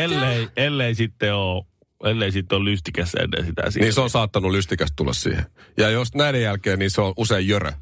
ellei, 0.02 0.48
ellei 0.56 0.94
sitten 0.94 1.34
ole 1.34 1.64
ellei 2.04 2.32
sitten 2.32 2.56
ole 2.56 2.64
lystikässä 2.64 3.18
ennen 3.20 3.46
sitä. 3.46 3.70
Siinä. 3.70 3.84
Niin 3.84 3.92
se 3.94 4.00
on 4.00 4.10
saattanut 4.10 4.52
lystikäs 4.52 4.92
tulla 4.96 5.12
siihen. 5.12 5.46
Ja 5.76 5.90
jos 5.90 6.14
näiden 6.14 6.42
jälkeen, 6.42 6.78
niin 6.78 6.90
se 6.90 7.00
on 7.00 7.12
usein 7.16 7.48
jörö. 7.48 7.72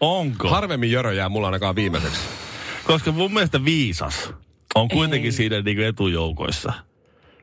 Onko? 0.00 0.48
Harvemmin 0.48 0.90
jörö 0.90 1.12
jää 1.12 1.28
mulla 1.28 1.46
ainakaan 1.46 1.76
viimeiseksi. 1.76 2.20
Koska 2.88 3.12
mun 3.12 3.32
mielestä 3.32 3.64
viisas 3.64 4.32
on 4.74 4.88
kuitenkin 4.88 5.28
Ei. 5.28 5.32
siinä 5.32 5.60
niinku 5.60 5.82
etujoukoissa. 5.82 6.72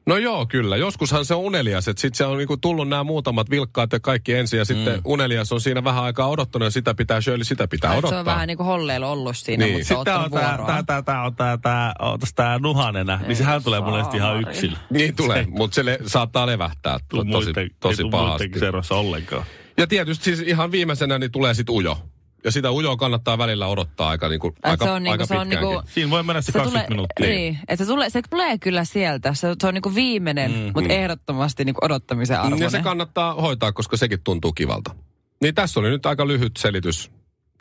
No 0.06 0.18
joo, 0.18 0.46
kyllä. 0.46 0.78
Joskushan 0.78 1.26
se 1.26 1.34
on 1.34 1.40
unelias, 1.42 1.88
että 1.88 2.02
sitten 2.02 2.18
se 2.18 2.26
on 2.26 2.38
niinku 2.38 2.58
tullut 2.58 2.88
nämä 2.90 3.04
muutamat 3.04 3.50
vilkkaat 3.50 3.94
ja 3.94 4.00
kaikki 4.00 4.34
ensin, 4.34 4.58
ja 4.60 4.66
sitten 4.66 5.02
unelias 5.06 5.52
on 5.52 5.62
siinä 5.62 5.84
vähän 5.84 6.04
aikaa 6.04 6.28
odottanut, 6.28 6.66
ja 6.66 6.72
sitä 6.72 6.94
pitää 6.94 7.22
Shirley, 7.22 7.44
sitä 7.44 7.68
pitää 7.68 7.92
Ai, 7.92 7.98
odottaa. 7.98 8.16
Se 8.16 8.20
on 8.20 8.26
vähän 8.26 8.48
niin 8.48 8.58
kuin 8.58 8.68
holleilu 8.68 9.06
ollut 9.06 9.38
siinä, 9.38 9.66
Niin. 9.66 9.74
mutta 9.74 9.88
se 9.88 9.94
on 9.94 10.00
ottanut 10.00 10.32
tää, 10.32 10.50
vuoroa. 10.58 10.68
tää, 10.68 10.84
tää, 10.84 11.02
tää, 11.02 11.24
on 11.24 11.36
tää, 11.36 11.58
tää, 11.58 11.94
ootas 12.00 12.34
tää 12.34 12.60
nuhanena, 12.60 13.20
niin 13.28 13.36
sehän 13.36 13.64
tulee 13.64 13.82
mulle 13.82 14.02
sitten 14.04 14.20
ihan 14.22 14.40
yksin. 14.42 14.74
Niin 14.90 15.16
tulee, 15.16 15.46
mutta 15.50 15.76
se 15.76 15.86
le- 15.86 16.00
saattaa 16.06 16.48
levähtää 16.48 16.98
tosi, 17.10 17.54
tosi 17.80 18.02
ei 18.04 18.10
pahasti. 18.10 18.52
seurassa 18.60 18.96
ollenkaan. 18.96 19.44
Ja 19.78 19.88
tietysti 19.88 20.24
siis 20.24 20.40
ihan 20.40 20.72
viimeisenä 20.72 21.20
niin 21.20 21.32
tulee 21.32 21.54
sitten 21.54 21.76
ujo. 21.76 21.98
Ja 22.46 22.52
sitä 22.52 22.72
ujoa 22.72 22.96
kannattaa 22.98 23.38
välillä 23.38 23.68
odottaa 23.68 24.10
aika, 24.10 24.30
niinku, 24.30 24.48
Ai, 24.64 24.72
aika, 24.72 24.86
se 24.86 24.92
on 24.92 25.04
niinku- 25.04 25.12
aika 25.12 25.26
se 25.26 25.34
on 25.38 25.48
pitkäänkin. 25.48 25.70
niinku- 25.70 25.90
Siinä 25.94 26.10
voi 26.10 26.24
mennä 26.24 26.42
se, 26.42 26.46
Se 26.46 26.52
20 26.52 26.88
tulee, 26.88 26.90
minuuttia. 26.90 27.28
niin, 27.28 27.60
että 27.68 27.86
se 27.86 27.92
tulee, 27.92 28.10
se 28.10 28.22
tulee 28.30 28.58
kyllä 28.58 28.84
sieltä. 28.86 29.34
Se, 29.34 29.56
se 29.62 29.68
on 29.68 29.74
niinku 29.74 29.96
viimeinen, 29.96 30.52
mm, 30.52 30.72
mutta 30.76 30.94
ehdottomasti 30.94 31.66
niinku 31.66 31.86
odottamisen 31.86 32.40
arvoinen. 32.40 32.66
Ja 32.66 32.70
se 32.70 32.82
kannattaa 32.82 33.34
hoitaa, 33.34 33.72
koska 33.72 33.98
sekin 33.98 34.20
tuntuu 34.24 34.54
kivalta. 34.54 34.96
Niin 35.42 35.56
tässä 35.56 35.80
oli 35.80 35.90
nyt 35.90 36.06
aika 36.06 36.28
lyhyt 36.28 36.58
selitys 36.58 37.12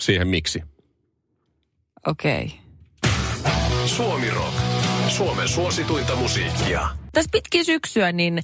siihen 0.00 0.28
miksi. 0.28 0.62
Okei. 2.06 2.44
Okay. 2.44 3.86
Suomi 3.86 4.30
Rock. 4.30 4.54
Suomen 5.08 5.48
suosituinta 5.48 6.16
musiikkia. 6.16 6.88
Tässä 7.14 7.30
pitkin 7.32 7.64
syksyä 7.64 8.12
niin 8.12 8.40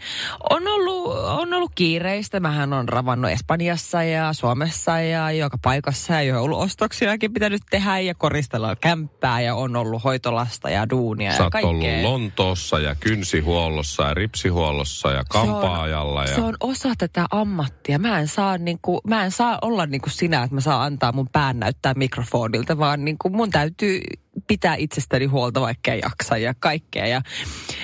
on 0.50 0.68
ollut, 0.68 1.16
on 1.16 1.54
ollut 1.54 1.72
kiireistä. 1.74 2.40
Mähän 2.40 2.72
on 2.72 2.88
ravannut 2.88 3.30
Espanjassa 3.30 4.02
ja 4.02 4.32
Suomessa 4.32 5.00
ja 5.00 5.30
joka 5.30 5.58
paikassa 5.62 6.12
ja 6.12 6.22
jo 6.22 6.42
ollut 6.42 6.58
ostoksiakin 6.58 7.32
pitänyt 7.32 7.62
tehdä 7.70 7.98
ja 7.98 8.14
koristella 8.14 8.76
kämppää 8.76 9.40
ja 9.40 9.54
on 9.54 9.76
ollut 9.76 10.04
hoitolasta 10.04 10.70
ja 10.70 10.90
duunia 10.90 11.32
Sä 11.32 11.42
ja 11.42 11.50
kaikkea. 11.50 11.70
ollut 11.70 12.02
Lontoossa 12.02 12.78
ja 12.78 12.94
kynsihuollossa 12.94 14.02
ja 14.02 14.14
ripsihuollossa 14.14 15.10
ja 15.10 15.24
kampaajalla. 15.28 16.24
Ja... 16.24 16.34
Se 16.34 16.40
on 16.40 16.56
osa 16.60 16.88
tätä 16.98 17.26
ammattia. 17.30 17.98
Mä 17.98 18.18
en 18.18 18.28
saa, 18.28 18.58
niinku, 18.58 19.00
mä 19.06 19.24
en 19.24 19.30
saa 19.30 19.58
olla 19.62 19.86
niinku 19.86 20.10
sinä, 20.10 20.42
että 20.42 20.54
mä 20.54 20.60
saan 20.60 20.82
antaa 20.82 21.12
mun 21.12 21.28
pään 21.32 21.58
näyttää 21.58 21.94
mikrofonilta, 21.94 22.78
vaan 22.78 23.04
niinku 23.04 23.30
mun 23.30 23.50
täytyy 23.50 24.00
pitää 24.46 24.74
itsestäni 24.74 25.26
huolta, 25.26 25.60
vaikka 25.60 25.92
ei 25.92 26.00
jaksa 26.02 26.36
ja 26.36 26.54
kaikkea. 26.60 27.06
Ja 27.06 27.22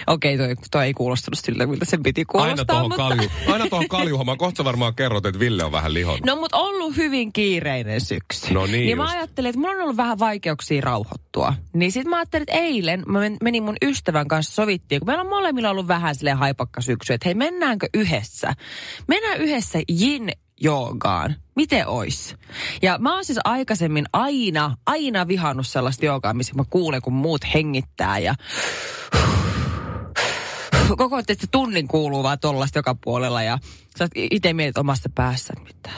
okei, 0.07 0.35
okay, 0.35 0.47
toi, 0.47 0.57
toi, 0.71 0.75
ei 0.85 0.95
kuulostanut 0.95 1.38
siltä, 1.38 1.66
miltä 1.66 1.85
sen 1.85 2.02
piti 2.02 2.25
kuulostaa. 2.25 2.50
Aina 2.52 2.64
tuohon 2.64 2.85
mutta... 2.85 2.97
kalju, 3.09 3.30
aina 3.52 3.88
kaljuhommaan. 3.88 4.38
Kohta 4.38 4.64
varmaan 4.64 4.95
kerrot, 4.95 5.26
että 5.26 5.38
Ville 5.40 5.64
on 5.64 5.73
vähän 5.73 5.95
lihonnut. 5.95 6.26
No 6.26 6.37
mutta 6.37 6.56
ollut 6.56 6.97
hyvin 6.97 7.33
kiireinen 7.33 8.00
syksy. 8.00 8.54
No 8.54 8.66
niin 8.66 8.73
Niin 8.73 8.97
mä 8.97 9.04
just. 9.04 9.14
ajattelin, 9.14 9.49
että 9.49 9.61
mulla 9.61 9.75
on 9.75 9.83
ollut 9.83 9.97
vähän 9.97 10.18
vaikeuksia 10.18 10.80
rauhoittua. 10.80 11.54
Niin 11.73 11.92
sit 11.92 12.06
mä 12.06 12.16
ajattelin, 12.16 12.42
että 12.42 12.59
eilen 12.64 13.02
mä 13.06 13.21
men- 13.21 13.37
menin 13.42 13.62
mun 13.62 13.76
ystävän 13.83 14.28
kanssa 14.28 14.54
sovittiin, 14.54 15.00
kun 15.00 15.06
meillä 15.06 15.23
on 15.23 15.28
molemmilla 15.30 15.71
ollut 15.71 15.88
vähän 15.88 16.14
silleen 16.14 16.37
haipakka 16.38 16.80
syksy, 16.80 17.12
että 17.12 17.28
hei 17.28 17.35
mennäänkö 17.35 17.87
yhdessä? 17.95 18.54
Mennään 19.09 19.40
yhdessä 19.40 19.78
yin 20.00 20.33
joogaan. 20.61 21.37
Miten 21.56 21.88
ois? 21.88 22.37
Ja 22.83 22.99
mä 22.99 23.14
oon 23.14 23.25
siis 23.25 23.38
aikaisemmin 23.45 24.04
aina, 24.12 24.76
aina 24.87 25.28
vihannut 25.28 25.66
sellaista 25.66 26.06
joogaa, 26.06 26.35
missä 26.35 26.54
mä 26.54 26.64
kuulen, 26.71 27.02
kun 27.02 27.12
muut 27.12 27.40
hengittää 27.54 28.18
ja 28.18 28.35
koko 30.88 31.23
tunnin 31.50 31.88
kuuluu 31.88 32.23
vaan 32.23 32.38
tollasta 32.38 32.78
joka 32.78 32.95
puolella 32.95 33.43
ja 33.43 33.59
sä 33.99 34.09
itse 34.14 34.52
mietit 34.52 34.78
omasta 34.78 35.09
päässä, 35.14 35.55
mitä. 35.64 35.90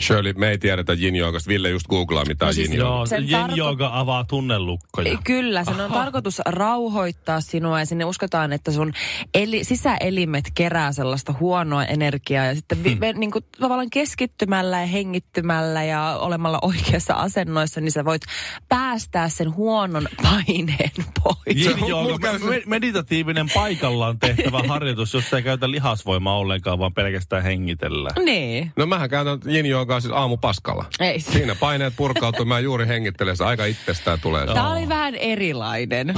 Shirley, 0.00 0.32
me 0.32 0.48
ei 0.50 0.58
tiedetä 0.58 0.92
yin 0.92 1.16
joogasta. 1.16 1.48
Ville 1.48 1.70
just 1.70 1.86
googlaa, 1.88 2.24
mitä 2.24 2.44
No 2.44 2.48
on 2.48 2.54
siis 2.54 2.68
yin 2.70 2.78
Joo, 2.78 3.06
Sen 3.06 3.30
jen 3.30 3.40
tarko- 3.40 3.56
jooga 3.56 3.90
avaa 3.92 4.24
tunnelukkoja. 4.24 5.18
Kyllä, 5.24 5.64
sen 5.64 5.80
on 5.80 5.92
tarkoitus 5.92 6.38
rauhoittaa 6.46 7.40
sinua 7.40 7.78
ja 7.78 7.86
sinne 7.86 8.04
uskotaan, 8.04 8.52
että 8.52 8.70
sun 8.72 8.92
eli, 9.34 9.64
sisäelimet 9.64 10.44
kerää 10.54 10.92
sellaista 10.92 11.34
huonoa 11.40 11.84
energiaa 11.84 12.46
ja 12.46 12.54
sitten 12.54 12.84
vi, 12.84 12.94
me, 12.94 13.12
niin 13.12 13.30
kuin, 13.30 13.44
tavallaan 13.60 13.90
keskittymällä 13.90 14.80
ja 14.80 14.86
hengittymällä 14.86 15.84
ja 15.84 16.16
olemalla 16.20 16.58
oikeassa 16.62 17.14
asennoissa, 17.14 17.80
niin 17.80 17.92
sä 17.92 18.04
voit 18.04 18.22
päästää 18.68 19.28
sen 19.28 19.54
huonon 19.56 20.08
paineen 20.22 20.90
pois. 21.22 21.66
Yin 21.66 21.78
mulla 21.78 21.88
jooga, 21.88 22.18
käy 22.18 22.38
se- 22.38 22.44
me- 22.44 22.62
meditatiivinen 22.66 23.46
paikallaan 23.54 24.18
tehtävä 24.18 24.62
harjoitus, 24.68 25.14
jossa 25.14 25.36
ei 25.36 25.42
käytä 25.42 25.70
lihasvoimaa 25.70 26.36
ollenkaan, 26.38 26.78
vaan 26.78 26.94
pelkästään 26.94 27.42
hengitellä. 27.42 28.10
Niin. 28.24 28.72
No 28.76 28.86
mähän 28.86 29.10
käytän 29.10 29.38
yin 29.46 29.66
joogaa 29.80 30.00
siis 30.00 30.12
aamupaskalla. 30.14 30.84
Ei. 31.00 31.20
Siinä 31.20 31.54
paineet 31.54 31.96
purkautuu, 31.96 32.44
mä 32.44 32.58
juuri 32.58 32.86
hengittelen, 32.86 33.36
se 33.36 33.44
aika 33.44 33.64
itsestään 33.64 34.20
tulee. 34.20 34.46
Tämä 34.46 34.72
oli 34.72 34.88
vähän 34.88 35.14
erilainen. 35.14 36.14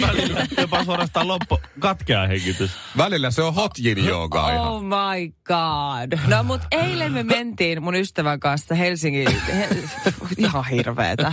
Välillä 0.00 0.46
jopa 0.58 0.84
suorastaan 0.84 1.28
loppu, 1.28 1.58
katkeaa 1.78 2.26
hengitys. 2.26 2.70
Välillä 2.96 3.30
se 3.30 3.42
on 3.42 3.54
hot 3.54 3.72
yin 3.84 4.04
joogaa 4.04 4.52
ihan. 4.52 4.68
Oh 4.68 4.82
my 4.82 5.32
god. 5.44 6.18
No 6.26 6.42
mut 6.42 6.60
eilen 6.70 7.12
me 7.12 7.22
mentiin 7.22 7.82
mun 7.82 7.94
ystävän 7.94 8.40
kanssa 8.40 8.74
Helsingin, 8.74 9.28
he, 9.46 9.68
ihan 10.38 10.64
hirveetä. 10.64 11.32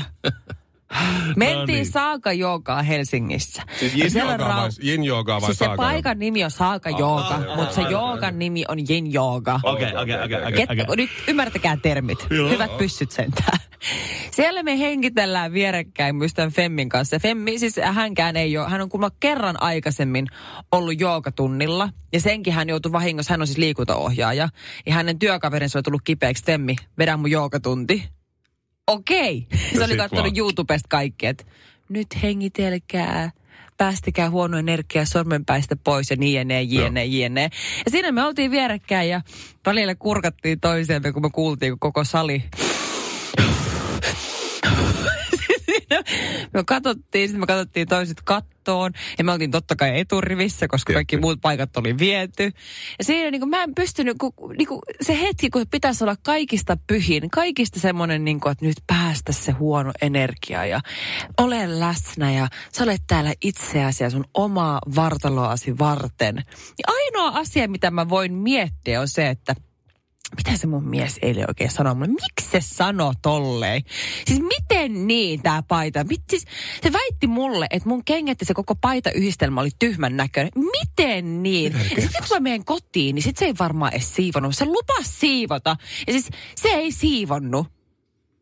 Mentiin 1.36 1.58
No 1.58 1.65
niin. 1.65 1.86
Saaka 1.86 2.34
Joogaa 2.34 2.82
Helsingissä. 2.82 3.63
Siis 3.79 4.15
on 4.15 4.22
joogaa 4.22 4.48
vai, 4.48 5.06
joogaa 5.06 5.41
vai 5.41 5.46
Siis 5.46 5.58
se 5.58 5.65
saaka 5.65 5.84
paikan 5.84 6.20
nimi 6.20 6.44
on 6.44 6.51
Saaka 6.51 6.89
Jooga, 6.89 7.39
mutta 7.56 7.75
se 7.75 7.82
joogan 7.82 8.39
nimi 8.39 8.65
on 8.67 8.77
Yin 8.89 9.13
Jooga. 9.13 9.60
Okei, 9.63 9.96
okei, 9.96 10.15
okei, 10.65 10.96
Nyt 10.98 11.10
ymmärtäkää 11.27 11.77
termit. 11.82 12.27
Joo. 12.29 12.50
Hyvät 12.50 12.77
pyssyt 12.77 13.12
sentään. 13.12 13.60
Siellä 14.32 14.63
me 14.63 14.79
hengitellään 14.79 15.53
vierekkäin 15.53 16.15
mun 16.15 16.25
ystävän 16.25 16.51
Femmin 16.51 16.89
kanssa. 16.89 17.20
Femmi, 17.20 17.60
siis 17.60 17.75
hänkään 17.84 18.36
ei 18.36 18.58
ole, 18.58 18.70
hän 18.70 18.82
on 18.82 18.89
kuulemma 18.89 19.15
kerran 19.20 19.62
aikaisemmin 19.62 20.27
ollut 20.72 21.00
joogatunnilla. 21.00 21.89
Ja 22.13 22.22
senkin 22.22 22.53
hän 22.53 22.70
joutui 22.70 22.91
vahingossa, 22.91 23.34
hän 23.34 23.41
on 23.41 23.48
siis 23.48 23.58
liikuntaohjaaja. 23.58 24.50
Ja 24.86 24.94
hänen 24.94 25.20
työkaverinsa 25.20 25.77
oli 25.79 25.84
tullut 25.84 26.01
kipeäksi, 26.03 26.46
Femmi, 26.46 26.75
vedä 26.98 27.17
mun 27.17 27.32
joogatunti. 27.32 28.17
Okei. 28.88 29.48
Se 29.74 29.79
No 29.79 29.86
oli 29.86 29.98
katsonut 29.98 30.25
vaan. 30.25 30.38
YouTubesta 30.38 30.88
kaikki, 30.89 31.25
että 31.25 31.44
nyt 31.89 32.08
hengitelkää 32.24 33.32
päästäkää 33.77 34.29
huono 34.29 34.58
energia 34.58 35.06
sormenpäistä 35.06 35.75
pois 35.75 36.10
ja 36.10 36.15
niin 36.15 36.39
jne, 36.39 36.62
jne, 36.62 37.06
jne. 37.06 37.50
Ja 37.86 37.91
siinä 37.91 38.12
me 38.12 38.24
oltiin 38.24 38.51
vierekkäin 38.51 39.10
ja 39.10 39.22
välillä 39.65 39.96
kurkattiin 39.96 40.60
toisiamme, 40.60 41.12
kun 41.13 41.22
me 41.22 41.29
kuultiin 41.29 41.72
kun 41.72 41.79
koko 41.79 42.03
sali. 42.03 42.44
Me 46.58 46.64
katsottiin, 46.64 47.28
sitten 47.28 47.40
me 47.40 47.46
katsottiin 47.48 47.88
toiset 47.88 48.22
kattoon 48.22 48.92
ja 49.18 49.24
me 49.24 49.32
oltiin 49.32 49.52
totta 49.52 49.76
kai 49.76 50.00
eturivissä, 50.00 50.68
koska 50.68 50.94
kaikki 50.94 51.16
Tietty. 51.16 51.22
muut 51.22 51.42
paikat 51.42 51.78
oli 51.78 51.98
viety. 51.98 52.44
Ja 53.00 53.04
siinä 53.04 53.32
niin 53.32 53.42
kuin, 53.42 53.50
mä 53.50 53.64
en 53.64 53.76
pystynyt, 53.76 54.18
kun, 54.18 54.34
niin 54.58 54.68
kuin, 54.68 54.82
se 55.02 55.22
hetki, 55.22 55.50
kun 55.50 55.66
pitäisi 55.72 56.04
olla 56.04 56.16
kaikista 56.24 56.78
pyhin, 56.88 57.30
kaikista 57.30 57.80
semmoinen, 57.80 58.26
niin 58.26 58.40
kuin, 58.40 58.52
että 58.52 58.66
nyt 58.66 58.78
päästä 58.88 59.32
se 59.32 59.52
huono 59.52 59.92
energia 60.02 60.66
ja 60.66 60.82
ole 61.38 61.80
läsnä 61.80 62.32
ja 62.32 62.48
sä 62.74 62.84
olet 62.84 63.04
täällä 63.08 63.34
itseäsi 63.42 64.04
ja 64.04 64.10
sun 64.10 64.26
omaa 64.34 64.80
vartaloasi 64.96 65.78
varten. 65.78 66.36
Niin 66.36 66.88
ainoa 66.88 67.40
asia, 67.40 67.68
mitä 67.68 67.92
mä 67.92 68.10
voin 68.10 68.34
miettiä 68.34 69.02
on 69.02 69.08
se, 69.08 69.30
että 69.30 69.56
mitä 70.36 70.58
se 70.58 70.68
mun 70.68 70.88
mies 70.88 71.20
eilen 71.22 71.46
oikein 71.48 71.72
sanoi 71.72 71.96
mulle? 71.96 72.08
Miksi 72.08 72.52
se 72.52 72.62
sanoo 72.62 73.14
tolleen? 73.22 73.82
Siis 74.28 74.40
miten 74.40 75.08
niin 75.08 75.42
tää 75.42 75.64
paita? 75.64 76.04
Mit, 76.04 76.22
siis, 76.30 76.46
se 76.84 76.94
väitti 76.94 77.28
mulle, 77.28 77.68
että 77.70 77.90
mun 77.90 78.06
kengät 78.06 78.42
ja 78.42 78.46
se 78.46 78.54
koko 78.54 78.76
paitayhdistelmä 78.76 79.62
oli 79.62 79.70
tyhmän 79.80 80.18
näköinen. 80.18 80.52
Miten 80.56 81.44
niin? 81.44 81.76
Sitten 81.88 82.10
kun 82.28 82.38
mä 82.38 82.40
menen 82.40 82.66
kotiin, 82.66 83.16
niin 83.16 83.24
sit 83.24 83.38
se 83.38 83.46
ei 83.46 83.54
varmaan 83.60 83.94
edes 83.94 84.16
siivonnut. 84.16 84.56
Se 84.56 84.66
lupas 84.66 85.20
siivota. 85.20 85.78
Ja 86.08 86.14
siis 86.14 86.30
se 86.56 86.68
ei 86.68 86.92
siivonnut. 86.92 87.77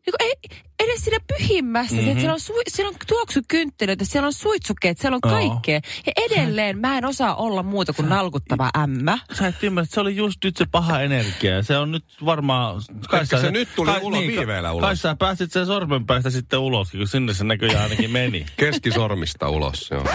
Niin 0.05 0.15
ei, 0.19 0.59
edes 0.79 1.03
siinä 1.03 1.17
pyhimmässä. 1.37 1.95
Mm-hmm. 1.95 2.19
Siellä, 2.19 2.33
on 2.33 2.39
sui, 2.39 2.61
siellä 2.67 2.89
on 2.89 2.95
tuoksukynttilöitä, 3.07 4.05
siellä 4.05 4.27
on 4.27 4.33
suitsukkeet, 4.33 4.97
siellä 4.97 5.15
on 5.15 5.21
kaikkea. 5.21 5.81
Ja 6.05 6.13
edelleen 6.17 6.79
mä 6.79 6.97
en 6.97 7.05
osaa 7.05 7.35
olla 7.35 7.63
muuta 7.63 7.93
kuin 7.93 8.09
nalkuttava 8.09 8.69
ämmä. 8.77 9.19
Sä 9.33 9.47
et 9.47 9.63
ymmärrä, 9.63 9.83
että 9.83 9.93
se 9.93 9.99
oli 10.01 10.15
just 10.15 10.43
nyt 10.43 10.57
se 10.57 10.65
paha 10.71 11.01
energia. 11.01 11.63
Se 11.63 11.77
on 11.77 11.91
nyt 11.91 12.05
varmaan... 12.25 12.81
Ehkä 13.21 13.41
se 13.41 13.51
nyt 13.51 13.69
tuli 13.75 13.91
ulos, 14.01 14.19
viiveellä 14.19 14.71
ulos. 14.71 14.87
Kai 14.87 14.97
sä 14.97 15.15
pääsit 15.15 15.51
sen 15.51 15.65
sormenpäistä 15.65 16.29
sitten 16.29 16.59
ulos, 16.59 16.91
kun 16.91 17.07
sinne 17.07 17.33
se 17.33 17.43
näköjään 17.43 17.83
ainakin 17.83 18.11
meni. 18.11 18.45
Keskisormista 18.57 19.49
ulos, 19.49 19.91
joo. 19.91 20.05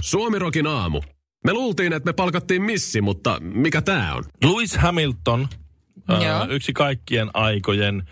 Suomirokin 0.00 0.66
aamu. 0.66 1.02
Me 1.44 1.52
luultiin, 1.52 1.92
että 1.92 2.08
me 2.08 2.12
palkattiin 2.12 2.62
missi, 2.62 3.00
mutta 3.00 3.38
mikä 3.40 3.82
tää 3.82 4.14
on? 4.14 4.24
Lewis 4.44 4.76
Hamilton, 4.76 5.48
ää, 6.08 6.46
yksi 6.50 6.72
kaikkien 6.72 7.30
aikojen 7.34 8.02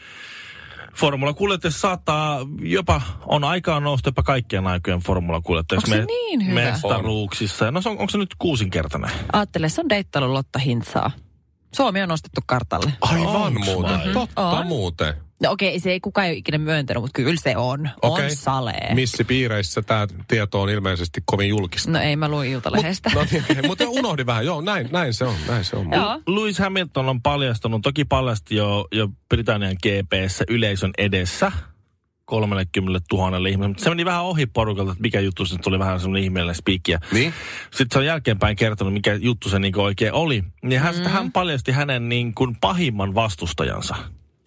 formulakuljettaja 0.95 1.71
saattaa 1.71 2.39
jopa, 2.61 3.03
on 3.27 3.45
aikaan 3.45 3.83
nousta 3.83 4.09
jopa 4.09 4.23
kaikkien 4.23 4.67
aikojen 4.67 5.01
formulakuljettajaksi. 5.01 5.93
Onko 5.95 6.03
se 6.03 6.07
niin 6.07 6.47
hyvä? 6.47 6.61
Mestaruuksissa. 6.61 7.71
No 7.71 7.83
se 7.83 7.89
on, 7.89 7.99
onko 7.99 8.11
se 8.11 8.19
nyt 8.19 8.35
kuusinkertainen? 8.39 9.11
Aattele, 9.33 9.69
se 9.69 9.81
on 9.81 9.89
deittailu 9.89 10.35
Lotta 10.35 10.59
Hintsaa. 10.59 11.11
Suomi 11.77 12.03
on 12.03 12.09
nostettu 12.09 12.41
kartalle. 12.47 12.93
Aivan 13.01 13.27
Onks 13.27 13.67
muuten. 13.67 13.99
vai? 13.99 14.13
Totta 14.13 14.49
On. 14.49 14.67
muuten. 14.67 15.15
No 15.43 15.51
okei, 15.51 15.81
se 15.81 15.91
ei 15.91 16.01
kukaan 16.01 16.27
ole 16.27 16.35
ikinä 16.35 16.59
myöntänyt, 16.59 17.03
mutta 17.03 17.23
kyllä 17.23 17.41
se 17.41 17.57
on. 17.57 17.91
Okei. 18.03 18.25
On 18.25 18.37
salee. 18.37 18.95
Missipiireissä 18.95 19.83
tämä 19.83 20.07
tieto 20.29 20.63
on 20.63 20.71
ilmeisesti 20.71 21.21
kovin 21.25 21.49
julkista. 21.49 21.91
No 21.91 21.99
ei, 21.99 22.17
mä 22.17 22.29
luin 22.29 22.51
Iltalehdestä. 22.51 23.11
No 23.15 23.27
niin, 23.31 23.45
okay. 23.51 23.63
mutta 23.67 23.85
unohdin 23.89 24.27
vähän. 24.27 24.47
Joo, 24.47 24.61
näin, 24.61 24.89
näin 24.93 25.15
se 25.15 25.25
on. 25.25 25.35
Näin 25.49 25.65
se 25.65 25.77
on. 25.77 25.89
Joo. 25.93 26.21
Lewis 26.27 26.59
Hamilton 26.59 27.09
on 27.09 27.23
paljastunut, 27.23 27.83
toki 27.83 28.05
paljasti 28.05 28.57
jo, 28.57 28.87
jo 28.93 29.09
Britannian 29.29 29.77
GPssä 29.83 30.45
yleisön 30.49 30.91
edessä 30.99 31.53
30 32.25 33.01
000 33.13 33.37
ihmiselle, 33.37 33.69
mutta 33.69 33.85
se 33.85 33.91
meni 33.91 34.05
vähän 34.05 34.23
ohi 34.25 34.47
porukalta, 34.47 34.93
että 34.93 35.03
mikä 35.03 35.21
juttu 35.21 35.45
se 35.45 35.59
tuli 35.59 35.79
vähän 35.79 36.01
semmoinen 36.01 36.25
ihmeellinen 36.25 36.55
spiikki. 36.55 36.93
Niin? 37.13 37.35
Sitten 37.71 37.89
se 37.93 37.99
on 37.99 38.07
jälkeenpäin 38.07 38.57
kertonut, 38.57 38.93
mikä 38.93 39.15
juttu 39.15 39.49
se 39.49 39.59
niin 39.59 39.79
oikein 39.79 40.13
oli. 40.13 40.45
Niin 40.63 40.81
hän, 40.81 40.95
mm. 40.97 41.03
hän 41.05 41.33
paljasti 41.33 41.73
hänen 41.73 42.09
niin 42.09 42.35
kuin 42.35 42.57
pahimman 42.61 43.15
vastustajansa. 43.15 43.97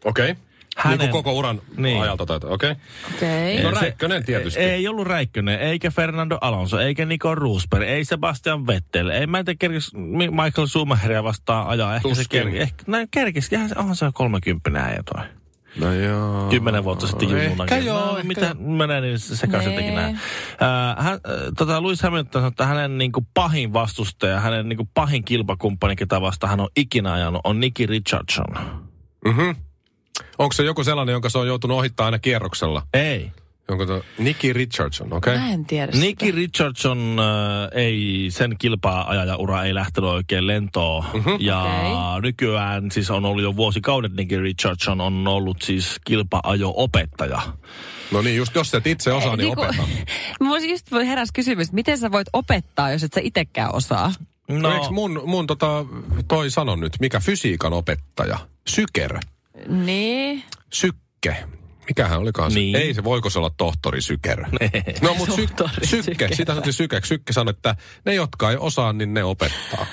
Okei. 0.06 0.32
Okay. 0.32 0.44
Hänen- 0.78 1.00
Niin 1.00 1.10
kuin 1.12 1.24
koko 1.24 1.38
uran 1.38 1.62
Niin. 1.78 2.02
ajalta 2.02 2.26
tai 2.26 2.40
okei. 2.44 2.72
Okay. 2.72 2.76
Okei. 3.16 3.64
No 3.64 3.70
Se- 3.70 3.82
Räikkönen 3.82 4.26
tietysti. 4.26 4.60
Ei 4.60 4.88
ollut 4.88 5.08
Räikkönen, 5.08 5.60
eikä 5.60 5.92
Fernando 5.92 6.38
Alonso, 6.42 6.80
eikä 6.80 7.06
Nico 7.06 7.36
Rosberg, 7.36 7.84
ei 7.88 8.06
Sebastian 8.06 8.68
Vettel. 8.68 9.10
Ei 9.10 9.28
mä 9.28 9.40
en 9.40 9.46
tiedä, 9.46 9.58
kerkis 9.60 9.94
Mi- 9.94 10.30
Michael 10.30 10.68
Schumacheria 10.68 11.24
vastaan 11.24 11.68
ajaa. 11.68 11.96
Ehkä 11.96 12.10
se 12.10 12.16
Tuskin. 12.16 12.42
kerkis, 12.42 12.62
ehkä, 12.62 12.84
näin 12.88 13.08
kerkis, 13.12 13.50
onhan 13.54 13.70
se, 13.70 13.76
onhan 13.80 13.96
se 13.96 14.06
30 14.14 14.84
äijä 14.84 15.04
toi. 15.14 15.24
No 15.80 15.94
joo. 15.94 16.48
Kymmenen 16.50 16.84
vuotta 16.84 17.08
sitten 17.08 17.30
junnuna. 17.30 17.64
Ehkä 17.64 17.78
joo. 17.78 18.06
No, 18.06 18.12
ehkä 18.18 18.28
mitä 18.28 18.46
joo. 18.46 18.56
menee 18.78 19.02
niin 19.02 19.20
sekaisin 19.20 19.70
Nee. 19.70 19.76
jotenkin 19.76 19.96
näin. 19.96 20.16
Äh, 20.16 21.06
hän, 21.06 21.14
äh, 21.14 21.20
tota, 21.58 21.84
Lewis 21.84 22.02
Hamilton 22.04 22.32
sanoi, 22.34 22.48
että 22.48 22.66
hänen 22.66 22.98
niin 22.98 23.12
kuin, 23.12 23.28
pahin 23.34 23.74
vastustaja, 23.74 24.40
hänen 24.40 24.70
niin 24.70 24.78
kuin, 24.78 24.90
pahin 24.94 25.26
kilpakumppani, 25.26 25.96
ketä 25.96 26.22
vastaan 26.22 26.50
hän 26.50 26.60
on 26.60 26.70
ikinä 26.78 27.14
ajanut, 27.14 27.42
on 27.44 27.60
Nicky 27.60 27.86
Richardson. 27.86 28.46
Mhm. 29.26 29.50
Onko 30.38 30.54
se 30.54 30.64
joku 30.64 30.84
sellainen, 30.84 31.14
jonka 31.14 31.30
se 31.30 31.38
on 31.38 31.48
joutunut 31.48 31.78
ohittaa 31.78 32.06
aina 32.06 32.20
kierroksella? 32.20 32.82
Ei. 32.94 33.32
Onko 33.70 33.86
tuo 33.86 34.02
Nicky 34.18 34.54
Richardson, 34.54 35.14
okei? 35.14 35.34
Okay. 35.34 35.48
Mä 35.48 35.54
en 35.54 35.66
tiedä 35.66 35.92
Nicky 35.92 36.26
sitä. 36.26 36.36
Richardson 36.36 37.18
äh, 37.20 37.82
ei, 37.82 38.28
sen 38.30 38.56
kilpaa-ajajaura 38.58 39.64
ei 39.64 39.76
lähtenyt 39.76 40.10
oikein 40.10 40.48
lentoon. 40.48 41.04
Mm-hmm. 41.14 41.38
Ja 41.40 41.62
Okei. 41.64 42.22
nykyään 42.22 42.92
siis 42.92 43.12
on 43.12 43.26
ollut 43.26 43.44
jo 43.44 43.56
vuosikaudet 43.56 44.14
Nicky 44.14 44.42
Richardson 44.42 45.02
on 45.02 45.28
ollut 45.28 45.62
siis 45.62 45.96
kilpa-ajo-opettaja. 46.06 47.42
No 48.12 48.22
niin, 48.22 48.36
just 48.36 48.56
jos 48.56 48.74
et 48.74 48.88
itse 48.88 49.14
osaa, 49.14 49.36
niin 49.36 49.46
Niinku- 49.46 49.62
opeta. 49.62 49.84
Mulla 50.42 50.60
just 50.60 50.92
voi 50.92 51.08
heräs 51.08 51.30
kysymys, 51.34 51.72
miten 51.72 51.98
sä 51.98 52.12
voit 52.12 52.28
opettaa, 52.34 52.92
jos 52.92 53.04
et 53.04 53.14
sä 53.14 53.22
itekään 53.24 53.76
osaa? 53.76 54.14
No, 54.48 54.74
Eikö 54.74 54.90
mun, 54.92 55.22
mun 55.26 55.48
tota, 55.48 55.86
toi 56.28 56.50
sano 56.52 56.76
nyt, 56.76 56.94
mikä 57.00 57.20
fysiikan 57.20 57.74
opettaja? 57.74 58.38
Syker. 58.68 59.20
Niin. 59.68 60.44
Sykke. 60.74 61.44
Mikähän 61.88 62.20
olikaan 62.20 62.52
se? 62.52 62.60
Niin. 62.60 62.76
Ei 62.76 62.94
se, 62.94 63.04
voiko 63.04 63.30
se 63.30 63.40
olla 63.40 63.52
tohtori 63.58 64.02
Syker? 64.02 64.46
No 65.02 65.14
mutta 65.14 65.36
sy- 65.84 66.04
Sykke, 66.04 66.28
sitä 66.36 66.52
sanottiin 66.52 66.74
Syke. 66.74 67.02
Sykke 67.04 67.34
sanoi, 67.34 67.50
että 67.52 67.76
ne, 68.06 68.14
jotka 68.14 68.52
ei 68.52 68.58
osaa, 68.60 68.94
niin 68.94 69.14
ne 69.14 69.24
opettaa. 69.24 69.86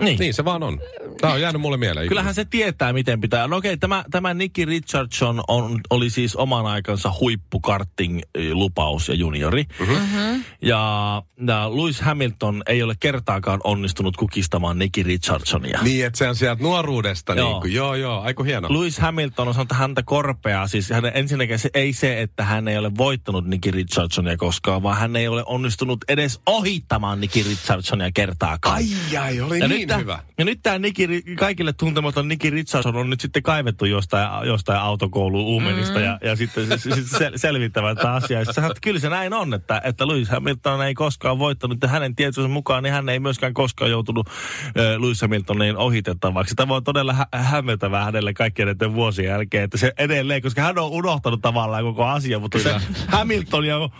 Niin. 0.00 0.18
Niin 0.18 0.34
se 0.34 0.44
vaan 0.44 0.62
on. 0.62 0.80
Tämä 1.20 1.32
on 1.32 1.40
jäänyt 1.40 1.62
mulle 1.62 1.76
mieleen. 1.76 2.08
Kyllähän 2.08 2.34
se 2.34 2.44
tietää, 2.44 2.92
miten 2.92 3.20
pitää. 3.20 3.48
No 3.48 3.56
okei, 3.56 3.76
tämä, 3.76 4.04
tämä 4.10 4.34
Nicky 4.34 4.64
Richardson 4.64 5.42
on, 5.48 5.80
oli 5.90 6.10
siis 6.10 6.36
oman 6.36 6.66
aikansa 6.66 7.12
huippukarting-lupaus 7.20 9.08
ja 9.08 9.14
juniori. 9.14 9.64
Mm-hmm. 9.80 10.44
Ja, 10.62 11.22
ja 11.46 11.70
Lewis 11.76 12.00
Hamilton 12.00 12.62
ei 12.66 12.82
ole 12.82 12.94
kertaakaan 13.00 13.60
onnistunut 13.64 14.16
kukistamaan 14.16 14.78
Nicky 14.78 15.02
Richardsonia. 15.02 15.78
Niin, 15.82 16.06
että 16.06 16.18
se 16.18 16.28
on 16.28 16.36
sieltä 16.36 16.62
nuoruudesta. 16.62 17.34
Joo. 17.34 17.50
Niin 17.50 17.60
kuin, 17.60 17.74
joo, 17.74 17.94
joo, 17.94 18.20
aiku 18.20 18.42
hieno. 18.42 18.68
Lewis 18.70 18.98
Hamilton 18.98 19.48
on 19.48 19.54
sanonut, 19.54 19.72
häntä 19.72 20.02
korpeaa. 20.02 20.68
Siis 20.68 20.90
hänen, 20.90 21.12
ensinnäkin 21.14 21.58
se, 21.58 21.70
ei 21.74 21.92
se, 21.92 22.22
että 22.22 22.44
hän 22.44 22.68
ei 22.68 22.78
ole 22.78 22.90
voittanut 22.96 23.46
Nicky 23.46 23.70
Richardsonia 23.70 24.36
koskaan, 24.36 24.82
vaan 24.82 24.96
hän 24.96 25.16
ei 25.16 25.28
ole 25.28 25.42
onnistunut 25.46 26.04
edes 26.08 26.40
ohittamaan 26.46 27.20
Nicky 27.20 27.42
Richardsonia 27.42 28.10
kertaakaan. 28.14 28.74
Ai 28.74 29.18
ai, 29.18 29.40
oli 29.40 29.58
ja 29.58 29.68
niin 29.68 29.80
nyt 29.80 29.87
tää, 29.88 29.98
hyvä. 29.98 30.18
Ja 30.38 30.44
nyt 30.44 30.58
tämä 30.62 30.78
Nicky, 30.78 31.22
kaikille 31.38 31.72
tuntematon 31.72 32.28
Nicky 32.28 32.50
Richardson 32.50 32.96
on 32.96 33.10
nyt 33.10 33.20
sitten 33.20 33.42
kaivettu 33.42 33.84
jostain, 33.84 34.46
jostain 34.46 34.80
autokouluun 34.80 35.44
Uumenista 35.44 35.98
mm. 35.98 36.04
ja, 36.04 36.18
ja 36.24 36.36
sitten 36.36 36.66
se, 36.66 36.78
se, 36.78 36.90
se 36.90 37.18
sel, 37.18 37.32
selvittävän 37.36 37.96
tätä 37.96 38.12
asiaa. 38.12 38.40
Ja 38.40 38.44
sä 38.44 38.52
sanot, 38.52 38.80
kyllä 38.80 39.00
se 39.00 39.08
näin 39.08 39.32
on, 39.32 39.54
että, 39.54 39.80
että 39.84 40.08
Lewis 40.08 40.28
Hamilton 40.28 40.82
ei 40.86 40.94
koskaan 40.94 41.38
voittanut 41.38 41.78
ja 41.82 41.88
hänen 41.88 42.16
tietoisen 42.16 42.50
mukaan, 42.50 42.82
niin 42.82 42.92
hän 42.92 43.08
ei 43.08 43.20
myöskään 43.20 43.54
koskaan 43.54 43.90
joutunut 43.90 44.28
äh, 44.28 45.00
Lewis 45.00 45.22
Hamiltonin 45.22 45.76
ohitettavaksi. 45.76 46.54
Tämä 46.54 46.74
on 46.74 46.84
todella 46.84 47.12
hä- 47.12 47.26
hämmentävää 47.32 48.04
hänelle 48.04 48.34
kaikkien 48.34 48.66
näiden 48.66 48.94
vuosien 48.94 49.28
jälkeen, 49.28 49.64
että 49.64 49.78
se 49.78 49.92
edelleen, 49.98 50.42
koska 50.42 50.62
hän 50.62 50.78
on 50.78 50.90
unohtanut 50.90 51.42
tavallaan 51.42 51.84
koko 51.84 52.04
asia, 52.04 52.38
mutta 52.38 52.58
se 52.58 52.74
Hamiltonia 53.08 53.76
on 53.76 53.90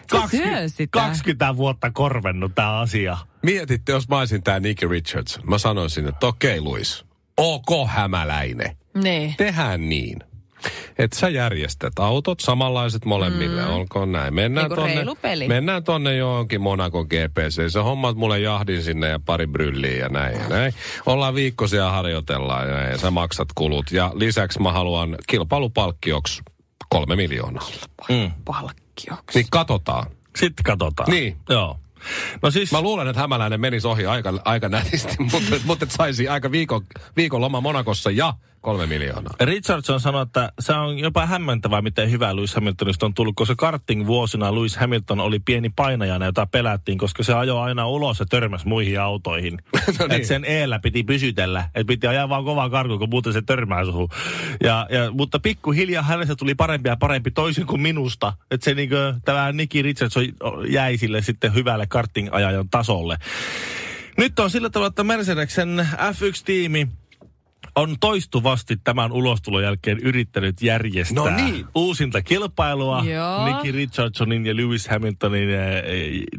Se 0.00 0.16
20, 0.16 0.58
syö 0.58 0.68
sitä. 0.68 0.98
20 0.98 1.56
vuotta 1.56 1.90
korvennut 1.90 2.54
tämä 2.54 2.78
asia. 2.78 3.16
Mietitte, 3.42 3.92
jos 3.92 4.08
mä 4.08 4.18
olisin 4.18 4.42
tää 4.42 4.60
Nicky 4.60 4.88
Richards. 4.88 5.38
Mä 5.44 5.58
sanoisin, 5.58 6.08
että 6.08 6.26
okei 6.26 6.60
Luis, 6.60 7.04
ok 7.36 7.86
hämäläinen. 7.86 8.76
Niin. 9.02 9.34
Tehdään 9.36 9.88
niin. 9.88 10.18
Että 10.98 11.18
sä 11.18 11.28
järjestät 11.28 11.98
autot 11.98 12.40
samanlaiset 12.40 13.04
molemmille, 13.04 13.62
mm. 13.62 13.70
olkoon 13.70 14.12
näin. 14.12 14.34
Mennään 14.34 14.64
Niinku 14.64 14.80
tonne, 14.80 14.94
reilu 14.94 15.14
peli. 15.22 15.48
mennään 15.48 15.84
tonne 15.84 16.16
johonkin 16.16 16.60
Monaco 16.60 17.04
GPC. 17.04 17.70
Sä 17.72 17.82
hommat 17.82 18.16
mulle 18.16 18.40
jahdin 18.40 18.82
sinne 18.82 19.08
ja 19.08 19.20
pari 19.26 19.46
brylliä 19.46 19.96
ja 19.96 20.08
näin 20.08 20.40
ja 20.40 20.48
näin. 20.48 20.74
Ollaan 21.06 21.34
viikkosia 21.34 21.90
harjoitellaan 21.90 22.68
ja, 22.68 22.74
näin, 22.74 22.90
ja 22.90 22.98
sä 22.98 23.10
maksat 23.10 23.48
kulut. 23.54 23.92
Ja 23.92 24.12
lisäksi 24.14 24.60
mä 24.60 24.72
haluan 24.72 25.16
kilpailupalkkioksi 25.28 26.42
kolme 26.88 27.16
miljoonaa. 27.16 27.66
Mm. 28.08 28.30
Palkkioksi. 28.44 29.38
Niin 29.38 29.46
katsotaan. 29.50 30.06
Sitten 30.36 30.64
katsotaan. 30.64 31.10
Niin. 31.10 31.36
Joo. 31.48 31.78
No 32.42 32.50
siis... 32.50 32.72
Mä 32.72 32.80
luulen, 32.80 33.08
että 33.08 33.20
hämäläinen 33.20 33.60
menisi 33.60 33.86
ohi 33.86 34.06
aika, 34.06 34.32
aika 34.44 34.68
nätisti, 34.68 35.16
mutta, 35.32 35.56
mutta 35.64 35.86
saisi 35.88 36.28
aika 36.28 36.50
viikon, 36.52 36.86
viikon 37.16 37.40
loma 37.40 37.60
Monakossa 37.60 38.10
ja 38.10 38.34
kolme 38.60 38.86
miljoonaa. 38.86 39.34
Richardson 39.40 40.00
sanoi, 40.00 40.22
että 40.22 40.52
se 40.60 40.72
on 40.72 40.98
jopa 40.98 41.26
hämmentävää, 41.26 41.82
miten 41.82 42.10
hyvä 42.10 42.36
Lewis 42.36 42.54
Hamiltonista 42.54 43.06
on 43.06 43.14
tullut, 43.14 43.34
koska 43.36 43.54
karting-vuosina 43.54 44.54
Lewis 44.54 44.76
Hamilton 44.76 45.20
oli 45.20 45.38
pieni 45.38 45.70
painajana, 45.76 46.26
jota 46.26 46.46
pelättiin, 46.46 46.98
koska 46.98 47.22
se 47.22 47.34
ajoi 47.34 47.60
aina 47.60 47.88
ulos 47.88 48.20
ja 48.20 48.26
törmäsi 48.26 48.68
muihin 48.68 49.00
autoihin. 49.00 49.58
No 49.98 50.06
niin. 50.06 50.20
Et 50.20 50.24
sen 50.24 50.44
eellä 50.44 50.78
piti 50.78 51.02
pysytellä, 51.02 51.64
että 51.74 51.88
piti 51.88 52.06
ajaa 52.06 52.28
vaan 52.28 52.44
kovaa 52.44 52.70
karkuun, 52.70 52.98
kun 52.98 53.10
muuten 53.10 53.32
se 53.32 53.42
törmää 53.42 53.84
suhun. 53.84 54.08
Ja, 54.62 54.86
ja, 54.90 55.10
mutta 55.10 55.38
pikkuhiljaa 55.38 56.02
hänestä 56.02 56.36
tuli 56.36 56.54
parempi 56.54 56.88
ja 56.88 56.96
parempi 56.96 57.30
toisin 57.30 57.66
kuin 57.66 57.80
minusta. 57.80 58.32
Että 58.50 58.64
se 58.64 58.74
niinkö, 58.74 59.14
tämä 59.24 59.52
Nicky 59.52 59.82
Richardson 59.82 60.24
jäi 60.68 60.96
sille 60.96 61.22
sitten 61.22 61.54
hyvälle 61.54 61.86
karting-ajajan 61.86 62.68
tasolle. 62.70 63.16
Nyt 64.16 64.38
on 64.38 64.50
sillä 64.50 64.70
tavalla, 64.70 64.88
että 64.88 65.04
Mercedesen 65.04 65.88
F1-tiimi 65.94 66.88
on 67.76 67.96
toistuvasti 68.00 68.76
tämän 68.84 69.12
ulostulon 69.12 69.62
jälkeen 69.62 69.98
yrittänyt 69.98 70.62
järjestää 70.62 71.24
No 71.24 71.36
niin. 71.36 71.66
uusinta 71.74 72.22
kilpailua 72.22 73.04
Joo. 73.04 73.44
Nicky 73.44 73.72
Richardsonin 73.72 74.46
ja 74.46 74.56
Lewis 74.56 74.88
Hamiltonin 74.88 75.50
e, 75.50 75.78
e, 75.78 75.82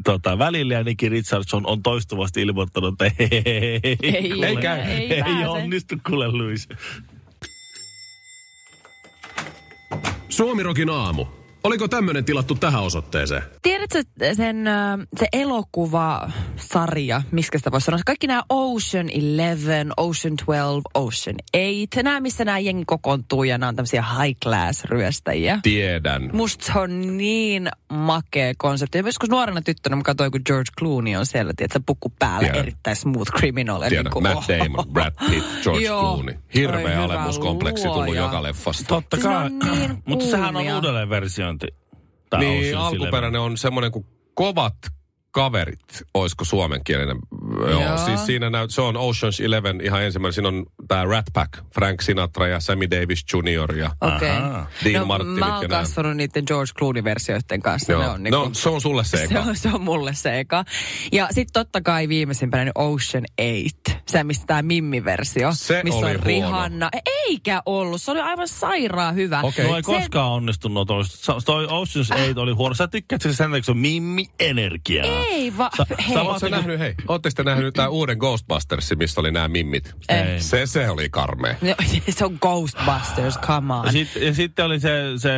tota, 0.04 0.38
välillä. 0.38 0.74
Ja 0.74 0.84
Nicky 0.84 1.08
Richardson 1.08 1.66
on 1.66 1.82
toistuvasti 1.82 2.42
ilmoittanut, 2.42 3.02
että 3.02 3.22
ei, 3.24 3.42
ei, 3.44 3.96
Ei, 4.02 4.30
kuule, 4.30 4.46
ei 4.46 4.56
käy. 4.56 4.80
ei 4.80 5.12
ei 5.12 5.46
onnistu 5.48 5.94
kuule 6.06 6.38
Lewis. 6.38 6.68
Suomirokin 10.28 10.90
aamu. 10.90 11.26
Oliko 11.64 11.88
tämmönen 11.88 12.24
tilattu 12.24 12.54
tähän 12.54 12.82
osoitteeseen? 12.82 13.42
Tiedätkö 13.62 14.02
sen, 14.32 14.64
se 15.18 15.26
elokuvasarja, 15.32 17.22
miksi 17.30 17.58
sitä 17.58 17.70
voisi 17.72 17.84
sanoa? 17.84 18.00
Kaikki 18.06 18.26
nämä 18.26 18.42
Ocean 18.48 19.06
11, 19.10 19.94
Ocean 19.96 20.36
12, 20.36 20.90
Ocean 20.94 21.36
8, 21.52 22.04
nämä 22.04 22.20
missä 22.20 22.44
nämä 22.44 22.58
jengi 22.58 22.84
kokoontuu 22.86 23.44
ja 23.44 23.58
nämä 23.58 23.68
on 23.68 23.76
tämmöisiä 23.76 24.04
high 24.22 24.38
class 24.44 24.84
ryöstäjiä. 24.84 25.58
Tiedän. 25.62 26.30
Musta 26.32 26.66
se 26.66 26.78
on 26.78 27.16
niin 27.16 27.68
makea 27.92 28.52
konsepti. 28.58 28.98
Ja 28.98 29.04
joskus 29.06 29.30
nuorena 29.30 29.62
tyttönä 29.62 29.96
mä 29.96 30.02
katsoin, 30.02 30.30
kun 30.32 30.40
George 30.46 30.70
Clooney 30.78 31.16
on 31.16 31.26
siellä, 31.26 31.52
tiedätkö, 31.56 31.80
pukku 31.86 32.12
päällä, 32.18 32.38
Tiedän. 32.40 32.58
erittäin 32.60 32.96
smooth 32.96 33.32
criminal. 33.32 33.82
ja 33.82 33.88
Tiedän. 33.88 34.04
niinku, 34.04 34.20
Matt 34.20 34.48
Damon, 34.48 34.88
Brad 34.92 35.12
Pitt, 35.30 35.46
George 35.62 35.84
Joo. 35.84 36.00
Clooney. 36.00 36.34
Hirveä 36.54 36.88
hyvä 36.94 37.04
alemmuskompleksi 37.04 37.84
tullut 37.88 38.16
joka 38.16 38.42
leffasta. 38.42 38.84
Totta 38.88 39.16
kai. 39.16 39.46
on 39.46 39.58
niin 39.58 40.02
Mutta 40.04 40.24
sehän 40.24 40.56
on 40.56 40.74
uudelleen 40.74 41.10
versiointi. 41.10 41.51
Tää 42.30 42.40
Niin, 42.40 42.78
alkuperäinen 42.78 43.40
on 43.40 43.56
semmoinen 43.58 43.92
kuin 43.92 44.06
kovat 44.34 44.76
kaverit, 45.32 45.80
olisiko 46.14 46.44
suomenkielinen. 46.44 47.16
Joo, 47.60 47.70
Joo. 47.82 47.98
siis 47.98 48.26
siinä 48.26 48.50
näyt, 48.50 48.70
se 48.70 48.80
on 48.80 48.94
Ocean's 48.96 49.44
Eleven 49.44 49.80
ihan 49.80 50.02
ensimmäinen. 50.02 50.32
Siinä 50.32 50.48
on 50.48 50.66
tämä 50.88 51.04
Rat 51.04 51.26
Pack, 51.32 51.52
Frank 51.74 52.02
Sinatra 52.02 52.46
ja 52.48 52.60
Sammy 52.60 52.90
Davis 52.90 53.24
Jr. 53.34 53.74
ja. 53.76 53.90
Ahaa. 54.00 54.66
Dean 54.84 55.00
no, 55.00 55.06
Martinit 55.06 55.38
mä 55.38 55.56
oon 55.58 55.68
kasvanut 55.68 56.16
niiden 56.16 56.44
George 56.46 56.72
Clooney-versioiden 56.78 57.62
kanssa. 57.62 57.92
Joo. 57.92 58.02
Ne 58.02 58.08
on 58.08 58.22
niinku, 58.22 58.38
no, 58.38 58.50
se 58.52 58.68
on 58.68 58.80
sulle 58.80 59.04
se 59.04 59.16
se 59.16 59.24
eka. 59.24 59.40
on, 59.40 59.56
se 59.56 59.68
on 59.68 59.80
mulle 59.80 60.14
se 60.14 60.40
eka. 60.40 60.64
Ja 61.12 61.28
sitten 61.30 61.52
totta 61.52 61.80
kai 61.80 62.08
viimeisimpänä 62.08 62.64
niin 62.64 62.72
Ocean 62.74 63.24
8. 63.84 64.02
Se, 64.06 64.24
mistä 64.24 64.46
tämä 64.46 64.62
Mimmi-versio. 64.62 65.50
Se 65.54 65.80
missä 65.84 65.98
oli 65.98 66.06
on 66.06 66.12
huono. 66.12 66.24
Rihanna. 66.26 66.90
Eikä 67.28 67.62
ollut. 67.66 68.02
Se 68.02 68.10
oli 68.10 68.20
aivan 68.20 68.48
sairaan 68.48 69.14
hyvä. 69.14 69.40
Okei. 69.40 69.66
No 69.68 69.76
ei 69.76 69.82
Se- 69.82 69.86
koskaan 69.86 70.32
onnistunut. 70.32 70.88
Toi 71.44 71.66
Ocean's 71.66 72.08
8 72.08 72.38
oli 72.38 72.52
huono. 72.52 72.74
Sä 72.74 72.88
tykkäät 72.88 73.22
sen 73.22 73.34
sen, 73.34 73.54
että 73.54 73.64
se 73.66 73.70
on 73.70 73.78
Mimmi 73.78 74.26
Energiaa. 74.40 75.21
Ei 75.30 75.52
va... 75.58 75.70
Sä- 75.76 75.86
hei. 76.08 76.16
sä 76.40 76.48
nähnyt, 76.48 76.78
hei, 76.78 76.94
ootte 77.08 77.30
sitten 77.30 77.46
nähnyt 77.46 77.74
tämän 77.74 77.90
uuden 77.90 78.18
Ghostbustersin, 78.18 78.98
missä 78.98 79.20
oli 79.20 79.30
nämä 79.32 79.48
mimmit? 79.48 79.94
Ei. 80.08 80.40
Se, 80.40 80.66
se 80.66 80.90
oli 80.90 81.08
karmea. 81.10 81.54
No, 81.62 81.74
se 82.18 82.24
on 82.24 82.38
Ghostbusters, 82.40 83.38
come 83.38 83.74
on. 83.74 83.86
Ja, 83.86 83.92
sit, 83.92 84.08
ja 84.22 84.34
sitten 84.34 84.64
oli 84.64 84.80
se, 84.80 84.90
se 85.16 85.30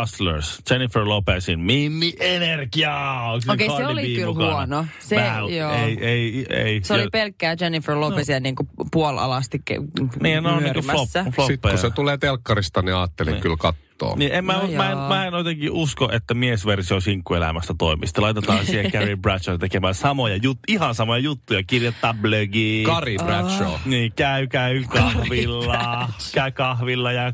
Hustlers, 0.00 0.58
Jennifer 0.70 1.08
Lopezin 1.08 1.60
Mimmi 1.60 2.12
Energiaa. 2.20 3.32
Onko 3.32 3.52
Okei, 3.52 3.66
se 3.68 3.72
Cardi 3.76 3.92
oli 3.92 4.02
B 4.02 4.04
kyllä 4.14 4.26
mukana? 4.26 4.52
huono. 4.52 4.86
Se- 4.98 5.16
Vähän, 5.16 5.56
joo. 5.56 5.72
Ei, 5.74 5.98
ei, 6.00 6.46
ei. 6.50 6.80
Se 6.84 6.94
oli 6.94 7.02
Ja- 7.02 7.08
pelkkää 7.12 7.56
Jennifer 7.60 8.00
Lopezia 8.00 8.36
no. 8.36 8.42
niin 8.42 8.56
kuin 8.56 8.68
puolalasti 8.92 9.58
ke- 9.70 10.08
Niin, 10.22 10.42
no 10.42 10.54
on 10.56 10.62
niinku 10.62 10.80
flop, 10.82 10.86
nyörimässä. 10.94 11.20
Sitten 11.22 11.32
floppeja. 11.32 11.72
kun 11.72 11.78
se 11.78 11.90
tulee 11.90 12.18
telkkarista, 12.18 12.82
niin 12.82 12.94
ajattelin 12.94 13.32
Niin. 13.32 13.42
kyllä 13.42 13.56
katsoa. 13.58 13.83
Niin 14.16 14.32
en 14.32 14.44
mä, 14.44 14.52
No 14.52 14.68
mä, 14.76 14.90
en, 14.90 14.98
mä 14.98 15.26
en 15.26 15.34
jotenkin 15.34 15.70
usko, 15.70 16.10
että 16.12 16.34
miesversio 16.34 17.00
sinkkuelämästä 17.00 17.74
toimii. 17.78 18.06
Sitten 18.06 18.24
laitetaan 18.24 18.66
siihen 18.66 18.92
Carrie 18.92 19.16
Bradshaw 19.16 19.58
tekemään 19.58 19.94
samoja 19.94 20.36
jut, 20.36 20.58
ihan 20.68 20.94
samoja 20.94 21.18
juttuja, 21.18 21.62
kirjoittaa 21.62 22.14
blogiin. 22.14 22.86
Kari 22.86 23.16
Bradshaw. 23.24 23.72
Niin, 23.84 24.12
käy, 24.12 24.46
käy 24.46 24.84
kahvilla, 24.88 26.08
käy 26.34 26.50
kahvilla 26.50 27.12
ja 27.12 27.32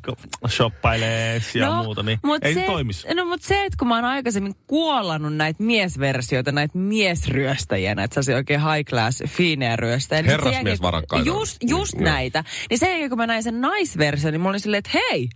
shoppailee 0.49 1.41
ja 1.55 1.73
muuta, 1.73 2.03
niin 2.03 2.19
mut 2.25 2.45
ei 2.45 2.55
se, 2.55 2.63
toimisi. 2.67 3.15
No 3.15 3.25
mutta 3.25 3.47
se, 3.47 3.65
että 3.65 3.77
kun 3.79 3.89
mä 3.89 3.95
oon 3.95 4.05
aikaisemmin 4.05 4.55
kuolannut 4.67 5.37
näitä 5.37 5.63
miesversioita, 5.63 6.53
näitä 6.53 6.79
miesryöstäjiä, 6.79 7.95
näitä 7.95 8.15
sellaisia 8.15 8.37
oikein 8.37 8.61
high 8.61 8.91
class, 8.91 9.23
fiineä 9.27 9.77
ryöstäjiä. 9.77 10.23
niin 10.23 10.31
Herrasmiesvarakkaita. 10.31 11.27
Just, 11.27 11.57
just 11.69 11.95
Mm, 11.95 12.05
näitä. 12.05 12.45
Niin 12.71 12.79
sen 12.79 12.91
jälkeen, 12.91 13.11
kun 13.11 13.19
mä 13.19 13.27
näin 13.27 13.43
sen 13.43 13.61
naisversion, 13.61 14.33
niin 14.33 14.41
mä 14.41 14.49
olin 14.49 14.61
silleen, 14.61 14.79
että 14.79 14.99
hei, 15.11 15.29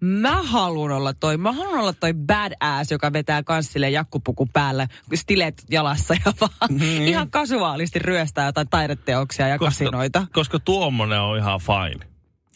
mä 0.00 0.42
haluan 0.42 0.92
olla 0.92 1.14
toi, 1.14 1.36
mä 1.36 1.52
haluan 1.52 1.80
olla 1.80 1.92
toi 1.92 2.14
badass, 2.14 2.90
joka 2.90 3.12
vetää 3.12 3.42
kanssille 3.42 3.90
jakkupuku 3.90 4.48
päällä, 4.52 4.88
stilet 5.14 5.64
jalassa 5.70 6.14
ja 6.24 6.32
vaan 6.40 6.70
mm. 6.70 7.06
ihan 7.06 7.30
kasuaalisti 7.30 7.98
ryöstää 7.98 8.46
jotain 8.46 8.68
taideteoksia 8.68 9.48
ja 9.48 9.58
koska, 9.58 9.70
kasinoita. 9.70 10.26
Koska 10.32 10.58
tuommoinen 10.58 11.20
on 11.20 11.38
ihan 11.38 11.60
fine. 11.60 12.06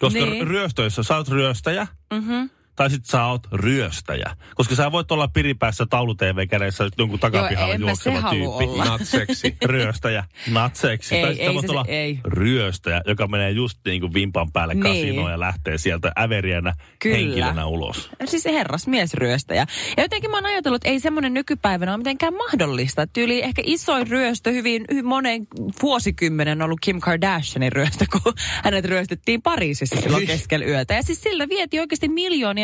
Koska 0.00 0.18
Niin. 0.18 0.30
niin. 0.32 0.46
ryöstöissä 0.46 1.02
sä 1.02 1.16
oot 1.16 1.28
ryöstäjä, 1.28 1.86
Mm-hmm. 2.12 2.50
Tai 2.76 2.90
sit 2.90 3.04
sä 3.06 3.24
oot 3.24 3.46
ryöstäjä. 3.52 4.36
Koska 4.54 4.74
sä 4.74 4.92
voit 4.92 5.10
olla 5.12 5.28
piripäässä 5.28 5.86
taulu 5.90 6.14
tv 6.14 6.48
kädessä 6.48 6.88
jonkun 6.98 7.18
takapihalla 7.18 7.74
juokseva 7.74 8.30
tyyppi. 8.30 8.64
olla. 8.64 8.84
Not 8.84 9.00
sexy. 9.04 9.56
ryöstäjä, 9.64 10.24
natseksi. 10.50 11.14
Ei, 11.14 11.22
tai 11.22 11.30
sitten 11.32 11.48
ei 11.48 11.54
voit 11.54 11.66
se- 11.66 11.72
olla 11.72 11.84
ei. 11.88 12.18
ryöstäjä, 12.24 13.00
joka 13.06 13.26
menee 13.26 13.50
just 13.50 13.78
niin 13.84 14.00
kuin 14.00 14.14
vimpan 14.14 14.52
päälle 14.52 14.74
Niin. 14.74 14.82
kasinoon 14.82 15.30
ja 15.30 15.40
lähtee 15.40 15.78
sieltä 15.78 16.12
äveriänä 16.18 16.72
Kyllä. 16.98 17.16
henkilönä 17.16 17.66
ulos. 17.66 18.10
Siis 18.24 18.44
herrasmiesryöstäjä. 18.44 19.66
Ja 19.96 20.02
jotenkin 20.02 20.30
mä 20.30 20.36
oon 20.36 20.46
ajatellut, 20.46 20.76
että 20.76 20.88
ei 20.88 21.00
semmoinen 21.00 21.34
nykypäivänä 21.34 21.92
ole 21.92 21.98
mitenkään 21.98 22.34
mahdollista. 22.34 23.06
Tyyli 23.06 23.42
ehkä 23.42 23.62
isoin 23.64 24.06
ryöstö 24.08 24.50
hyvin, 24.50 24.84
hyvin 24.90 25.06
monen 25.06 25.46
vuosikymmenen 25.82 26.58
on 26.58 26.64
ollut 26.64 26.80
Kim 26.80 27.00
Kardashianin 27.00 27.72
ryöstö, 27.72 28.04
kun 28.12 28.32
hänet 28.62 28.84
ryöstettiin 28.84 29.42
Pariisissa 29.42 29.96
silloin 30.00 30.26
keskellä 30.26 30.66
yötä. 30.66 30.94
Ja 30.94 31.02
siis 31.02 31.22
sillä 31.22 31.48
vietiin 31.48 31.80
oikeasti 31.80 32.08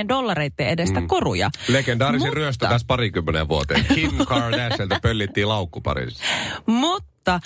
miljoonien 0.01 0.09
dollareiden 0.09 0.69
edestä 0.69 1.01
mm. 1.01 1.07
koruja. 1.09 1.51
Legendaarisin 1.69 2.29
Mutta- 2.29 2.35
ryöstö 2.41 2.69
tässä 2.69 2.87
parikymmenen 2.87 3.49
vuoteen. 3.49 3.85
Kim 3.95 4.11
Kardashialta 4.29 4.99
pöllittiin 5.03 5.49
laukku 5.49 5.81
Pariisissa. 5.81 6.25
Mutta 6.67 7.41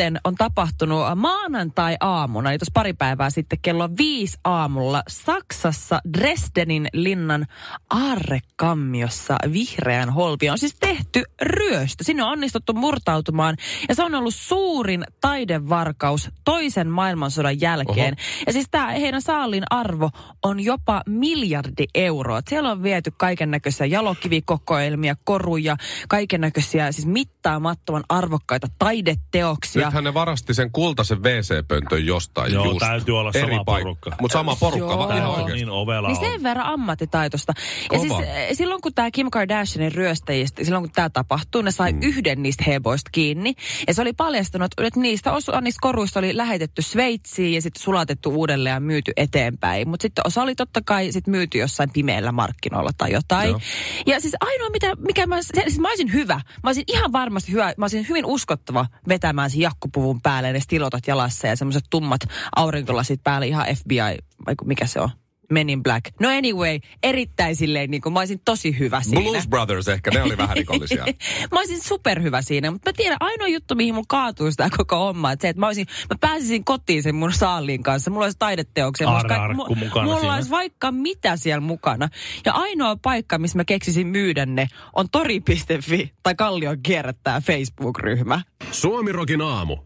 nytten 0.00 0.20
on 0.24 0.34
tapahtunut 0.34 1.04
maanantai-aamuna, 1.16 2.50
eli 2.50 2.58
tuossa 2.58 2.72
pari 2.74 2.92
päivää 2.92 3.30
sitten 3.30 3.58
kello 3.62 3.88
viisi 3.98 4.38
aamulla 4.44 5.02
Saksassa 5.08 6.00
Dresdenin 6.18 6.88
linnan 6.92 7.46
aarrekammiossa 7.90 9.36
vihreän 9.52 10.10
holvi 10.10 10.50
on 10.50 10.58
siis 10.58 10.76
tehty 10.80 11.22
ryöstö. 11.42 12.04
Sinne 12.04 12.24
on 12.24 12.30
onnistuttu 12.30 12.72
murtautumaan 12.72 13.56
ja 13.88 13.94
se 13.94 14.02
on 14.02 14.14
ollut 14.14 14.34
suurin 14.34 15.04
taidevarkaus 15.20 16.30
toisen 16.44 16.88
maailmansodan 16.88 17.60
jälkeen. 17.60 18.14
Oho. 18.18 18.44
Ja 18.46 18.52
siis 18.52 18.66
tämä 18.70 18.90
heidän 18.90 19.22
saalin 19.22 19.64
arvo 19.70 20.10
on 20.42 20.60
jopa 20.60 21.02
miljardi 21.06 21.84
euroa. 21.94 22.40
Siellä 22.48 22.70
on 22.70 22.82
viety 22.82 23.12
kaiken 23.16 23.50
näköisiä 23.50 23.86
jalokivikokoelmia, 23.86 25.16
koruja, 25.24 25.76
kaiken 26.08 26.40
näköisiä 26.40 26.92
siis 26.92 27.06
mittaamattoman 27.06 28.04
arvokkaita 28.08 28.66
taideteoksia. 28.78 29.89
Nythän 29.90 30.04
ne 30.04 30.14
varasti 30.14 30.54
sen 30.54 30.70
kultaisen 30.72 31.22
WC-pöntön 31.22 32.06
jostain 32.06 32.52
Joo, 32.52 32.64
just. 32.64 32.78
täytyy 32.78 33.18
olla 33.18 33.30
Eri 33.34 33.50
sama 33.54 33.64
paik- 33.64 33.82
porukka. 33.82 34.10
Mutta 34.20 34.32
sama 34.38 34.56
porukka, 34.56 34.78
Joo. 34.86 34.98
va- 34.98 35.06
Tää 35.06 35.16
ihan 35.16 35.28
on 35.28 35.34
oikeasti. 35.34 35.54
niin 35.54 35.70
ovela 35.70 36.08
Niin 36.08 36.18
on. 36.24 36.24
sen 36.32 36.42
verran 36.42 36.66
ammattitaitosta. 36.66 37.52
Ja 37.56 37.98
Kova. 37.98 38.00
siis 38.18 38.28
eh, 38.28 38.48
silloin 38.56 38.80
kun 38.80 38.94
tämä 38.94 39.10
Kim 39.10 39.30
Kardashianin 39.30 39.92
ryöstäjistä, 39.92 40.64
silloin 40.64 40.82
kun 40.84 40.92
tämä 40.92 41.10
tapahtui, 41.10 41.62
ne 41.62 41.70
sai 41.70 41.92
mm. 41.92 42.02
yhden 42.02 42.42
niistä 42.42 42.64
heboista 42.66 43.10
kiinni. 43.12 43.54
Ja 43.88 43.94
se 43.94 44.02
oli 44.02 44.12
paljastunut, 44.12 44.72
että 44.78 45.00
niistä 45.00 45.32
osa 45.32 45.60
niistä 45.60 45.78
koruista 45.82 46.18
oli 46.18 46.36
lähetetty 46.36 46.82
Sveitsiin 46.82 47.54
ja 47.54 47.62
sitten 47.62 47.82
sulatettu 47.82 48.30
uudelleen 48.30 48.74
ja 48.74 48.80
myyty 48.80 49.12
eteenpäin. 49.16 49.88
Mutta 49.88 50.02
sitten 50.02 50.26
osa 50.26 50.42
oli 50.42 50.54
totta 50.54 50.80
kai 50.84 51.12
sit 51.12 51.26
myyty 51.26 51.58
jossain 51.58 51.90
pimeällä 51.92 52.32
markkinoilla 52.32 52.90
tai 52.98 53.12
jotain. 53.12 53.48
Joo. 53.50 53.60
Ja 54.06 54.20
siis 54.20 54.34
ainoa, 54.40 54.70
mitä, 54.70 54.86
mikä 54.98 55.26
mä, 55.26 55.42
siis 55.42 55.78
mä 55.78 55.88
olisin 55.88 56.12
hyvä. 56.12 56.34
Mä 56.34 56.68
olisin 56.68 56.84
ihan 56.88 57.12
varmasti 57.12 57.52
hyvä. 57.52 57.72
Mä 57.76 57.84
olisin 57.84 58.08
hyvin 58.08 58.26
uskottava 58.26 58.86
vetämään 59.08 59.50
sen 59.50 59.60
jakkupuvun 59.80 60.20
päälle 60.20 60.52
ne 60.52 60.60
stilotat 60.60 61.06
jalassa 61.06 61.46
ja 61.46 61.56
semmoiset 61.56 61.84
tummat 61.90 62.20
aurinkolasit 62.56 63.20
päälle 63.24 63.46
ihan 63.46 63.66
FBI, 63.76 64.18
vai 64.46 64.54
mikä 64.64 64.86
se 64.86 65.00
on? 65.00 65.10
Men 65.50 65.70
in 65.70 65.82
Black. 65.82 66.04
No 66.20 66.28
anyway, 66.28 66.78
erittäin 67.02 67.56
silleen, 67.56 67.90
niin 67.90 68.00
kuin, 68.00 68.12
mä 68.12 68.18
olisin 68.18 68.40
tosi 68.44 68.78
hyvä 68.78 69.02
siinä. 69.02 69.20
Blues 69.20 69.48
Brothers 69.48 69.88
ehkä, 69.88 70.10
ne 70.10 70.22
oli 70.22 70.36
vähän 70.36 70.56
rikollisia. 70.56 71.04
mä 71.52 71.58
olisin 71.58 71.80
superhyvä 71.84 72.42
siinä, 72.42 72.70
mutta 72.70 72.90
mä 72.90 72.92
tiedän, 72.96 73.16
ainoa 73.20 73.48
juttu, 73.48 73.74
mihin 73.74 73.94
mun 73.94 74.06
kaatuisi 74.08 74.56
tämä 74.56 74.70
koko 74.76 74.96
homma, 74.96 75.32
että 75.32 75.42
se, 75.42 75.48
että 75.48 75.60
mä, 75.60 75.66
olisin, 75.66 75.86
mä 76.10 76.16
pääsisin 76.20 76.64
kotiin 76.64 77.02
sen 77.02 77.14
mun 77.14 77.32
saaliin 77.32 77.82
kanssa, 77.82 78.10
mulla 78.10 78.24
olisi 78.24 78.38
taideteoksia, 78.38 79.06
mulla 79.06 79.20
olisi 79.20 79.34
Aarrearkku 79.34 79.74
mu- 79.74 79.78
mukana 79.78 80.04
mulla 80.04 80.20
siinä. 80.20 80.34
olisi 80.34 80.50
vaikka 80.50 80.92
mitä 80.92 81.36
siellä 81.36 81.60
mukana. 81.60 82.08
Ja 82.44 82.52
ainoa 82.52 82.96
paikka, 82.96 83.38
missä 83.38 83.58
mä 83.58 83.64
keksisin 83.64 84.06
myydä 84.06 84.46
ne, 84.46 84.68
on 84.96 85.10
tori.fi 85.12 86.12
tai 86.22 86.34
Kallion 86.34 86.82
kierrättää 86.82 87.40
Facebook-ryhmä. 87.40 88.42
Suomirokin 88.70 89.40
aamu. 89.40 89.76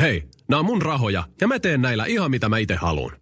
Hei, 0.00 0.24
nämä 0.48 0.60
on 0.60 0.66
mun 0.66 0.82
rahoja 0.82 1.24
ja 1.40 1.48
mä 1.48 1.58
teen 1.58 1.82
näillä 1.82 2.04
ihan 2.04 2.30
mitä 2.30 2.48
mä 2.48 2.58
itse 2.58 2.74
haluan. 2.74 3.21